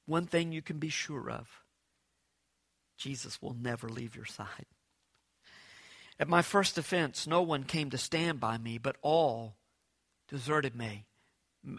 One 0.05 0.27
thing 0.27 0.53
you 0.53 0.61
can 0.61 0.79
be 0.79 0.91
sure 0.91 1.31
of 1.31 1.49
Jesus 2.99 3.41
will 3.41 3.57
never 3.59 3.89
leave 3.89 4.15
your 4.15 4.27
side. 4.27 4.67
At 6.21 6.29
my 6.29 6.43
first 6.43 6.77
offense, 6.77 7.27
no 7.27 7.41
one 7.41 7.65
came 7.65 7.89
to 7.89 7.97
stand 7.97 8.39
by 8.39 8.59
me, 8.59 8.77
but 8.77 8.97
all 9.01 9.57
deserted 10.29 10.77
me. 10.77 11.07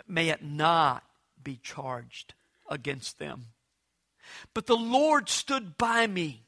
May 0.08 0.30
it 0.30 0.42
not 0.42 1.04
be 1.44 1.60
charged 1.62 2.34
against 2.68 3.20
them. 3.20 3.50
But 4.56 4.66
the 4.66 4.76
Lord 4.76 5.30
stood 5.30 5.78
by 5.78 6.08
me 6.08 6.47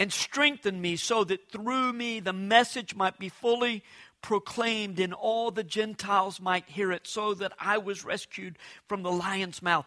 and 0.00 0.10
strengthen 0.10 0.80
me 0.80 0.96
so 0.96 1.22
that 1.24 1.52
through 1.52 1.92
me 1.92 2.20
the 2.20 2.32
message 2.32 2.96
might 2.96 3.18
be 3.18 3.28
fully 3.28 3.84
proclaimed 4.22 4.98
and 4.98 5.12
all 5.12 5.50
the 5.50 5.62
Gentiles 5.62 6.40
might 6.40 6.68
hear 6.68 6.90
it, 6.90 7.06
so 7.06 7.34
that 7.34 7.52
I 7.60 7.78
was 7.78 8.04
rescued 8.04 8.58
from 8.88 9.02
the 9.02 9.12
lion's 9.12 9.62
mouth. 9.62 9.86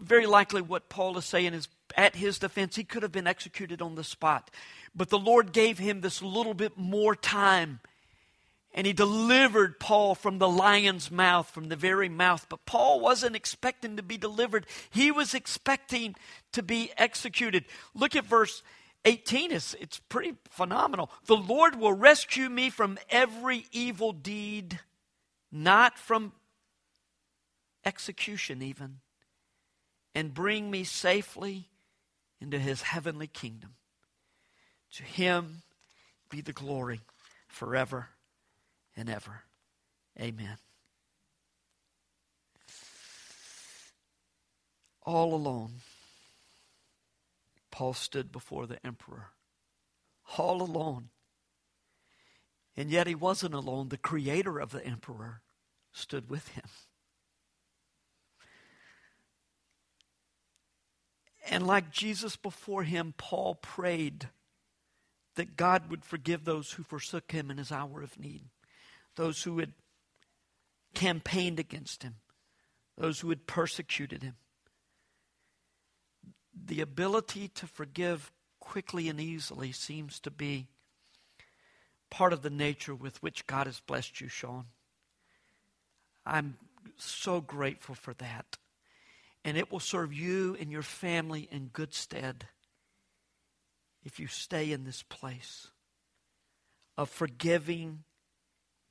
Very 0.00 0.26
likely, 0.26 0.60
what 0.60 0.88
Paul 0.88 1.16
is 1.18 1.24
saying 1.24 1.54
is 1.54 1.68
at 1.96 2.16
his 2.16 2.40
defense, 2.40 2.74
he 2.74 2.82
could 2.82 3.04
have 3.04 3.12
been 3.12 3.28
executed 3.28 3.80
on 3.80 3.94
the 3.94 4.02
spot. 4.02 4.50
But 4.94 5.08
the 5.08 5.18
Lord 5.18 5.52
gave 5.52 5.78
him 5.78 6.00
this 6.00 6.20
little 6.20 6.54
bit 6.54 6.76
more 6.76 7.14
time. 7.14 7.78
And 8.76 8.88
he 8.88 8.92
delivered 8.92 9.78
Paul 9.78 10.16
from 10.16 10.38
the 10.38 10.48
lion's 10.48 11.12
mouth, 11.12 11.48
from 11.48 11.68
the 11.68 11.76
very 11.76 12.08
mouth. 12.08 12.46
But 12.48 12.66
Paul 12.66 12.98
wasn't 12.98 13.36
expecting 13.36 13.96
to 13.96 14.02
be 14.02 14.16
delivered, 14.16 14.66
he 14.90 15.12
was 15.12 15.32
expecting 15.32 16.16
to 16.50 16.62
be 16.62 16.90
executed. 16.96 17.66
Look 17.94 18.16
at 18.16 18.24
verse 18.24 18.64
18 19.04 19.52
is 19.52 19.76
it's 19.80 19.98
pretty 20.08 20.34
phenomenal. 20.48 21.10
The 21.26 21.36
Lord 21.36 21.76
will 21.76 21.92
rescue 21.92 22.48
me 22.48 22.70
from 22.70 22.98
every 23.10 23.66
evil 23.70 24.12
deed, 24.12 24.80
not 25.52 25.98
from 25.98 26.32
execution 27.84 28.62
even, 28.62 29.00
and 30.14 30.32
bring 30.32 30.70
me 30.70 30.84
safely 30.84 31.68
into 32.40 32.58
his 32.58 32.82
heavenly 32.82 33.26
kingdom. 33.26 33.74
To 34.92 35.02
him 35.02 35.62
be 36.30 36.40
the 36.40 36.52
glory 36.52 37.00
forever 37.48 38.08
and 38.96 39.10
ever. 39.10 39.42
Amen. 40.20 40.56
All 45.02 45.34
alone. 45.34 45.72
Paul 47.74 47.92
stood 47.92 48.30
before 48.30 48.68
the 48.68 48.78
emperor, 48.86 49.30
all 50.38 50.62
alone. 50.62 51.08
And 52.76 52.88
yet 52.88 53.08
he 53.08 53.16
wasn't 53.16 53.52
alone. 53.52 53.88
The 53.88 53.98
creator 53.98 54.60
of 54.60 54.70
the 54.70 54.86
emperor 54.86 55.40
stood 55.90 56.30
with 56.30 56.46
him. 56.50 56.62
And 61.50 61.66
like 61.66 61.90
Jesus 61.90 62.36
before 62.36 62.84
him, 62.84 63.12
Paul 63.16 63.56
prayed 63.56 64.28
that 65.34 65.56
God 65.56 65.90
would 65.90 66.04
forgive 66.04 66.44
those 66.44 66.70
who 66.70 66.84
forsook 66.84 67.32
him 67.32 67.50
in 67.50 67.58
his 67.58 67.72
hour 67.72 68.02
of 68.02 68.20
need, 68.20 68.42
those 69.16 69.42
who 69.42 69.58
had 69.58 69.72
campaigned 70.94 71.58
against 71.58 72.04
him, 72.04 72.18
those 72.96 73.18
who 73.18 73.30
had 73.30 73.48
persecuted 73.48 74.22
him 74.22 74.36
the 76.66 76.80
ability 76.80 77.48
to 77.48 77.66
forgive 77.66 78.32
quickly 78.60 79.08
and 79.08 79.20
easily 79.20 79.72
seems 79.72 80.18
to 80.20 80.30
be 80.30 80.66
part 82.10 82.32
of 82.32 82.42
the 82.42 82.50
nature 82.50 82.94
with 82.94 83.22
which 83.22 83.46
God 83.46 83.66
has 83.66 83.80
blessed 83.80 84.20
you, 84.20 84.28
Shaun. 84.28 84.66
I'm 86.24 86.56
so 86.96 87.40
grateful 87.40 87.94
for 87.94 88.14
that. 88.14 88.56
And 89.44 89.58
it 89.58 89.70
will 89.70 89.80
serve 89.80 90.12
you 90.12 90.56
and 90.58 90.70
your 90.70 90.82
family 90.82 91.48
in 91.50 91.66
good 91.66 91.92
stead 91.92 92.46
if 94.02 94.18
you 94.18 94.26
stay 94.26 94.72
in 94.72 94.84
this 94.84 95.02
place 95.02 95.68
of 96.96 97.10
forgiving 97.10 98.04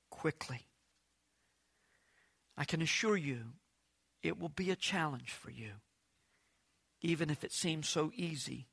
quickly. 0.10 0.68
I 2.58 2.66
can 2.66 2.82
assure 2.82 3.18
you 3.18 3.54
it 4.22 4.40
will 4.40 4.50
be 4.50 4.70
a 4.70 4.76
challenge 4.76 5.32
for 5.32 5.50
you, 5.50 5.72
even 7.04 7.30
if 7.30 7.44
it 7.44 7.52
seems 7.52 7.88
so 7.88 8.12
easy 8.16 8.68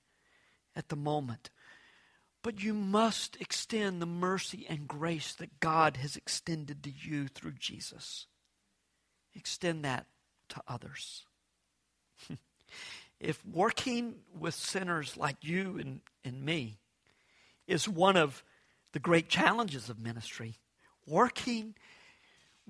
at 0.74 0.88
the 0.88 0.96
moment. 0.96 1.50
But 2.42 2.62
you 2.62 2.72
must 2.72 3.36
extend 3.38 4.00
the 4.00 4.06
mercy 4.06 4.64
and 4.68 4.88
grace 4.88 5.34
that 5.34 5.60
God 5.60 5.98
has 5.98 6.16
extended 6.16 6.82
to 6.84 6.90
you 6.90 7.28
through 7.28 7.54
Jesus. 7.58 8.26
Extend 9.34 9.84
that 9.84 10.06
to 10.48 10.62
others. 10.66 11.26
if 13.20 13.44
working 13.44 14.14
with 14.38 14.54
sinners 14.54 15.18
like 15.18 15.36
you 15.42 15.78
and, 15.78 16.00
and 16.24 16.42
me 16.42 16.78
is 17.66 17.86
one 17.86 18.16
of 18.16 18.42
the 18.92 18.98
great 18.98 19.28
challenges 19.28 19.90
of 19.90 20.00
ministry, 20.00 20.56
working 21.06 21.74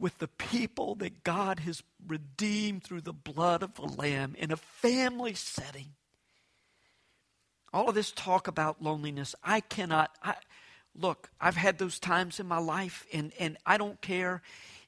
with 0.00 0.18
the 0.18 0.28
people 0.28 0.94
that 0.96 1.22
God 1.22 1.60
has 1.60 1.82
redeemed 2.06 2.82
through 2.82 3.02
the 3.02 3.12
blood 3.12 3.62
of 3.62 3.74
the 3.74 3.82
Lamb 3.82 4.34
in 4.38 4.50
a 4.50 4.56
family 4.56 5.34
setting. 5.34 5.90
All 7.72 7.88
of 7.88 7.94
this 7.94 8.10
talk 8.10 8.48
about 8.48 8.82
loneliness, 8.82 9.34
I 9.44 9.60
cannot. 9.60 10.10
I, 10.22 10.34
look, 10.94 11.30
I've 11.40 11.56
had 11.56 11.78
those 11.78 12.00
times 12.00 12.40
in 12.40 12.48
my 12.48 12.58
life, 12.58 13.06
and, 13.12 13.32
and 13.38 13.58
I 13.64 13.76
don't 13.76 14.00
care 14.00 14.42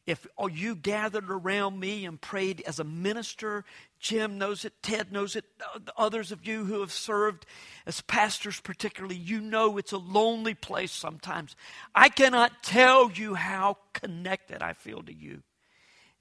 if 0.06 0.26
oh, 0.36 0.48
you 0.48 0.74
gathered 0.74 1.30
around 1.30 1.78
me 1.78 2.04
and 2.04 2.20
prayed 2.20 2.62
as 2.66 2.80
a 2.80 2.84
minister, 2.84 3.64
Jim 4.00 4.36
knows 4.36 4.64
it, 4.64 4.72
Ted 4.82 5.12
knows 5.12 5.36
it, 5.36 5.44
uh, 5.74 5.78
others 5.96 6.32
of 6.32 6.44
you 6.44 6.64
who 6.64 6.80
have 6.80 6.92
served 6.92 7.46
as 7.86 8.00
pastors, 8.00 8.60
particularly, 8.60 9.14
you 9.14 9.40
know 9.40 9.78
it's 9.78 9.92
a 9.92 9.98
lonely 9.98 10.54
place 10.54 10.90
sometimes. 10.90 11.54
I 11.94 12.08
cannot 12.08 12.64
tell 12.64 13.12
you 13.12 13.34
how 13.34 13.78
connected 13.92 14.60
I 14.60 14.72
feel 14.72 15.02
to 15.04 15.14
you 15.14 15.42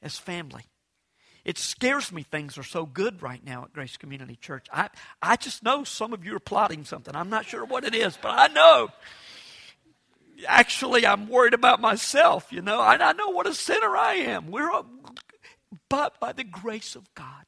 as 0.01 0.17
family. 0.17 0.65
It 1.43 1.57
scares 1.57 2.11
me 2.11 2.21
things 2.21 2.59
are 2.59 2.63
so 2.63 2.85
good 2.85 3.23
right 3.23 3.43
now 3.43 3.63
at 3.63 3.73
Grace 3.73 3.97
Community 3.97 4.35
Church. 4.35 4.67
I, 4.71 4.89
I 5.23 5.37
just 5.37 5.63
know 5.63 5.83
some 5.83 6.13
of 6.13 6.23
you 6.23 6.35
are 6.35 6.39
plotting 6.39 6.85
something. 6.85 7.15
I'm 7.15 7.31
not 7.31 7.45
sure 7.45 7.65
what 7.65 7.83
it 7.83 7.95
is, 7.95 8.15
but 8.21 8.29
I 8.37 8.47
know 8.53 8.89
actually 10.47 11.05
I'm 11.05 11.27
worried 11.27 11.53
about 11.53 11.81
myself, 11.81 12.51
you 12.51 12.61
know. 12.61 12.79
I, 12.79 12.95
I 12.95 13.13
know 13.13 13.29
what 13.29 13.47
a 13.47 13.53
sinner 13.53 13.95
I 13.95 14.15
am. 14.15 14.51
We're 14.51 14.71
but 15.89 16.19
by 16.19 16.33
the 16.33 16.43
grace 16.43 16.95
of 16.95 17.13
God. 17.15 17.45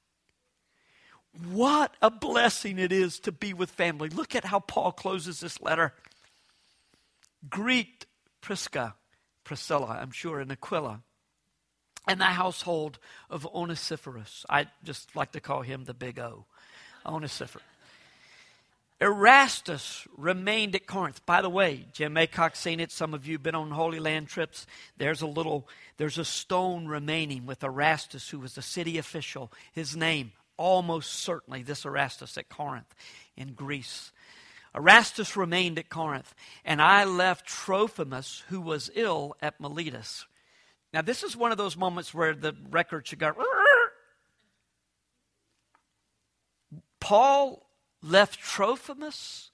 What 1.51 1.95
a 2.01 2.11
blessing 2.11 2.77
it 2.77 2.91
is 2.91 3.19
to 3.21 3.31
be 3.31 3.53
with 3.53 3.71
family. 3.71 4.09
Look 4.09 4.35
at 4.35 4.45
how 4.45 4.59
Paul 4.59 4.91
closes 4.91 5.39
this 5.39 5.61
letter. 5.61 5.93
Greet 7.49 8.05
Prisca, 8.41 8.95
Priscilla, 9.43 9.97
I'm 9.99 10.11
sure, 10.11 10.39
and 10.39 10.51
Aquila, 10.51 11.01
and 12.07 12.21
the 12.21 12.25
household 12.25 12.99
of 13.29 13.45
Onesiphorus. 13.45 14.45
I 14.49 14.67
just 14.83 15.15
like 15.15 15.31
to 15.31 15.39
call 15.39 15.61
him 15.61 15.85
the 15.85 15.93
big 15.93 16.19
O, 16.19 16.45
Onesiphorus. 17.05 17.63
Erastus 19.01 20.07
remained 20.17 20.75
at 20.75 20.87
Corinth. 20.87 21.25
By 21.25 21.41
the 21.41 21.49
way, 21.49 21.87
Jim 21.91 22.15
Aycock's 22.15 22.59
seen 22.59 22.79
it. 22.79 22.91
Some 22.91 23.13
of 23.13 23.27
you 23.27 23.33
have 23.33 23.43
been 23.43 23.55
on 23.55 23.71
Holy 23.71 23.99
Land 23.99 24.27
trips. 24.27 24.65
There's 24.97 25.21
a 25.21 25.27
little, 25.27 25.67
there's 25.97 26.17
a 26.17 26.25
stone 26.25 26.87
remaining 26.87 27.45
with 27.45 27.63
Erastus, 27.63 28.29
who 28.29 28.39
was 28.39 28.57
a 28.57 28.61
city 28.61 28.97
official. 28.97 29.51
His 29.73 29.95
name, 29.95 30.31
almost 30.57 31.13
certainly 31.13 31.63
this 31.63 31.85
Erastus 31.85 32.37
at 32.37 32.49
Corinth 32.49 32.95
in 33.35 33.53
Greece. 33.53 34.11
Erastus 34.75 35.35
remained 35.35 35.77
at 35.77 35.89
Corinth, 35.89 36.33
and 36.65 36.81
I 36.81 37.03
left 37.03 37.45
Trophimus, 37.45 38.43
who 38.49 38.59
was 38.61 38.89
ill 38.95 39.35
at 39.41 39.59
Miletus. 39.59 40.25
Now, 40.93 41.01
this 41.01 41.23
is 41.23 41.35
one 41.35 41.51
of 41.51 41.57
those 41.57 41.77
moments 41.77 42.13
where 42.13 42.33
the 42.33 42.55
record 42.69 43.07
should 43.07 43.19
go. 43.19 43.33
Paul 46.99 47.62
left 48.03 48.39
Trophimus, 48.39 49.49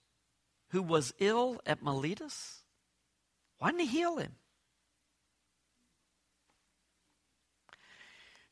who 0.69 0.81
was 0.81 1.13
ill 1.19 1.61
at 1.65 1.83
Miletus? 1.83 2.63
Why 3.59 3.71
didn't 3.71 3.87
he 3.87 3.99
heal 3.99 4.17
him? 4.17 4.35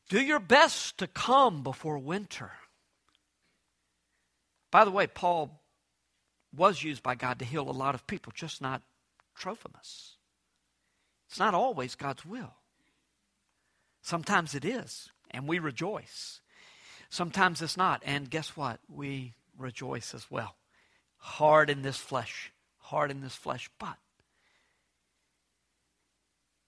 Do 0.08 0.20
your 0.20 0.40
best 0.40 0.96
to 0.98 1.06
come 1.06 1.62
before 1.62 1.98
winter. 1.98 2.52
By 4.70 4.84
the 4.84 4.90
way, 4.90 5.06
Paul 5.06 5.60
was 6.56 6.82
used 6.82 7.02
by 7.02 7.14
God 7.14 7.38
to 7.40 7.44
heal 7.44 7.68
a 7.68 7.72
lot 7.72 7.94
of 7.94 8.06
people, 8.06 8.32
just 8.34 8.62
not 8.62 8.82
Trophimus. 9.34 10.16
It's 11.28 11.38
not 11.38 11.54
always 11.54 11.94
God's 11.94 12.24
will. 12.24 12.54
Sometimes 14.00 14.54
it 14.54 14.64
is, 14.64 15.10
and 15.30 15.46
we 15.46 15.58
rejoice. 15.58 16.40
Sometimes 17.10 17.60
it's 17.60 17.76
not, 17.76 18.02
and 18.04 18.30
guess 18.30 18.56
what? 18.56 18.80
We 18.88 19.34
rejoice 19.58 20.14
as 20.14 20.30
well. 20.30 20.56
Hard 21.18 21.68
in 21.68 21.82
this 21.82 21.98
flesh, 21.98 22.52
hard 22.78 23.10
in 23.10 23.20
this 23.20 23.34
flesh, 23.34 23.68
but 23.78 23.96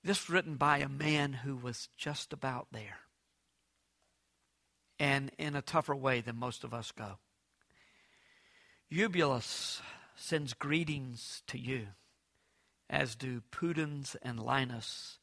this 0.02 0.30
written 0.30 0.56
by 0.56 0.78
a 0.78 0.88
man 0.88 1.32
who 1.32 1.56
was 1.56 1.88
just 1.96 2.32
about 2.32 2.68
there 2.72 3.00
and 4.98 5.30
in 5.38 5.54
a 5.54 5.62
tougher 5.62 5.94
way 5.94 6.20
than 6.20 6.36
most 6.36 6.64
of 6.64 6.74
us 6.74 6.92
go. 6.92 7.18
Eubulus 8.88 9.80
sends 10.16 10.52
greetings 10.52 11.42
to 11.46 11.58
you, 11.58 11.88
as 12.88 13.14
do 13.14 13.42
Pudens 13.52 14.16
and 14.22 14.40
Linus 14.40 15.18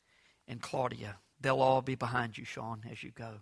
and 0.48 0.62
Claudia. 0.62 1.18
They'll 1.40 1.62
all 1.62 1.82
be 1.82 1.96
behind 1.96 2.38
you, 2.38 2.46
Shaun, 2.46 2.82
as 2.90 3.04
you 3.04 3.12
go. 3.12 3.42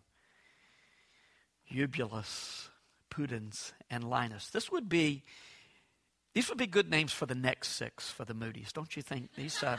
Eubulus 1.68 2.70
Pudens, 3.10 3.74
and 3.90 4.04
Linus. 4.04 4.50
This 4.50 4.72
would 4.72 4.90
be 4.90 5.24
these 6.34 6.50
would 6.50 6.58
be 6.58 6.68
good 6.68 6.90
names 6.90 7.14
for 7.14 7.26
the 7.26 7.36
next 7.36 7.70
six 7.70 8.10
for 8.10 8.26
the 8.26 8.34
Moody's, 8.34 8.74
don't 8.74 8.94
you 8.98 9.02
think? 9.02 9.30
These, 9.36 9.64
uh, 9.64 9.78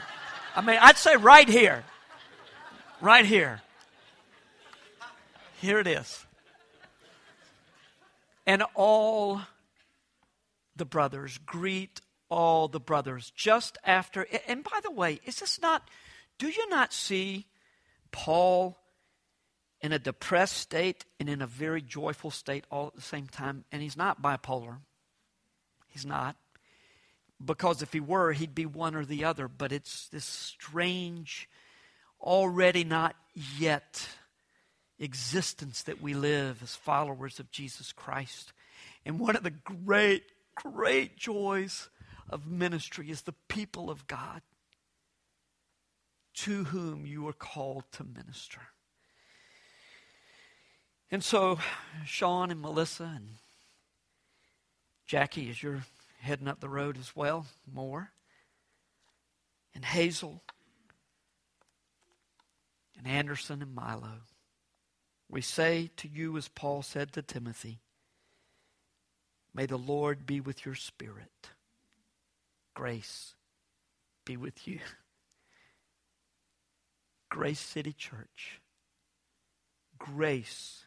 I 0.55 0.61
mean, 0.61 0.79
I'd 0.81 0.97
say 0.97 1.15
right 1.15 1.47
here, 1.47 1.83
right 2.99 3.25
here. 3.25 3.61
Here 5.61 5.79
it 5.79 5.85
is. 5.85 6.25
And 8.47 8.63
all 8.73 9.41
the 10.75 10.85
brothers 10.85 11.37
greet 11.45 12.01
all 12.29 12.67
the 12.67 12.79
brothers 12.79 13.31
just 13.35 13.77
after. 13.83 14.27
And 14.47 14.63
by 14.63 14.79
the 14.83 14.91
way, 14.91 15.19
is 15.25 15.39
this 15.39 15.61
not? 15.61 15.87
Do 16.37 16.47
you 16.47 16.69
not 16.69 16.93
see 16.93 17.45
Paul 18.11 18.77
in 19.81 19.91
a 19.91 19.99
depressed 19.99 20.57
state 20.57 21.05
and 21.19 21.29
in 21.29 21.41
a 21.41 21.47
very 21.47 21.81
joyful 21.81 22.31
state 22.31 22.65
all 22.71 22.87
at 22.87 22.95
the 22.95 23.01
same 23.01 23.27
time. 23.27 23.65
And 23.71 23.81
he's 23.81 23.97
not 23.97 24.21
bipolar. 24.21 24.77
He's 25.87 26.05
not. 26.05 26.35
Because 27.43 27.81
if 27.81 27.93
he 27.93 27.99
were, 27.99 28.33
he'd 28.33 28.55
be 28.55 28.65
one 28.65 28.95
or 28.95 29.05
the 29.05 29.23
other. 29.23 29.47
But 29.47 29.71
it's 29.71 30.07
this 30.09 30.25
strange, 30.25 31.47
already 32.19 32.83
not 32.83 33.15
yet 33.35 34.07
existence 34.99 35.83
that 35.83 36.01
we 36.01 36.15
live 36.15 36.61
as 36.63 36.75
followers 36.75 37.39
of 37.39 37.51
Jesus 37.51 37.91
Christ. 37.91 38.53
And 39.05 39.19
one 39.19 39.35
of 39.35 39.43
the 39.43 39.51
great, 39.51 40.23
great 40.55 41.17
joys 41.17 41.89
of 42.29 42.47
ministry 42.47 43.11
is 43.11 43.21
the 43.21 43.35
people 43.47 43.89
of 43.89 44.07
God 44.07 44.41
to 46.33 46.65
whom 46.65 47.05
you 47.05 47.27
are 47.27 47.33
called 47.33 47.83
to 47.93 48.03
minister. 48.03 48.61
And 51.09 51.23
so, 51.23 51.59
Shaun 52.05 52.51
and 52.51 52.61
Melissa 52.61 53.11
and 53.15 53.29
Jackie, 55.05 55.49
as 55.49 55.63
you're 55.63 55.83
heading 56.19 56.49
up 56.49 56.59
the 56.59 56.67
road 56.67 56.97
as 56.97 57.15
well, 57.15 57.45
more, 57.71 58.11
and 59.73 59.85
Hazel, 59.85 60.43
and 62.97 63.07
Anderson 63.07 63.61
and 63.61 63.73
Milo, 63.73 64.21
we 65.29 65.41
say 65.41 65.89
to 65.97 66.09
you, 66.09 66.35
as 66.35 66.49
Paul 66.49 66.81
said 66.81 67.13
to 67.13 67.21
Timothy, 67.21 67.79
May 69.53 69.65
the 69.65 69.77
Lord 69.77 70.25
be 70.25 70.39
with 70.41 70.65
your 70.65 70.75
spirit. 70.75 71.49
Grace 72.73 73.33
be 74.25 74.37
with 74.37 74.67
you. 74.67 74.79
Grace 77.29 77.59
City 77.59 77.93
Church. 77.93 78.61
Grace 79.97 80.86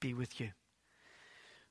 be 0.00 0.14
with 0.14 0.40
you. 0.40 0.50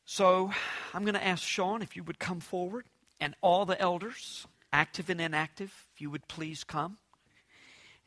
So 0.06 0.52
I'm 0.94 1.04
going 1.04 1.16
to 1.16 1.26
ask 1.26 1.44
Shaun 1.44 1.82
if 1.82 1.96
you 1.96 2.04
would 2.04 2.20
come 2.20 2.40
forward, 2.40 2.86
and 3.20 3.36
all 3.42 3.66
the 3.66 3.80
elders, 3.82 4.48
active 4.72 5.10
and 5.10 5.20
inactive, 5.20 5.74
if 5.94 6.02
you 6.02 6.10
would 6.10 6.28
please 6.28 6.64
come. 6.64 6.98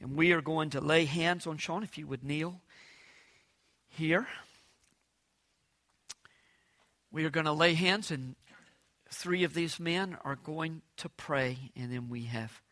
And 0.01 0.16
we 0.16 0.33
are 0.33 0.41
going 0.41 0.71
to 0.71 0.81
lay 0.81 1.05
hands 1.05 1.47
on 1.47 1.59
Shaun, 1.59 1.83
if 1.83 1.99
you 1.99 2.07
would 2.07 2.25
kneel 2.25 2.61
here. 3.89 4.29
We 7.12 7.25
are 7.25 7.31
going 7.31 7.47
to 7.47 7.53
lay 7.53 7.75
hands, 7.75 8.11
and 8.11 8.37
three 9.11 9.45
of 9.45 9.53
these 9.53 9.79
men 9.79 10.16
are 10.25 10.37
going 10.37 10.83
to 10.99 11.09
pray, 11.09 11.59
and 11.77 11.93
then 11.93 12.09
we 12.09 12.25
have 12.25 12.62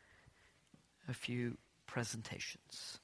a 1.08 1.12
few 1.12 1.58
presentations. 1.86 2.98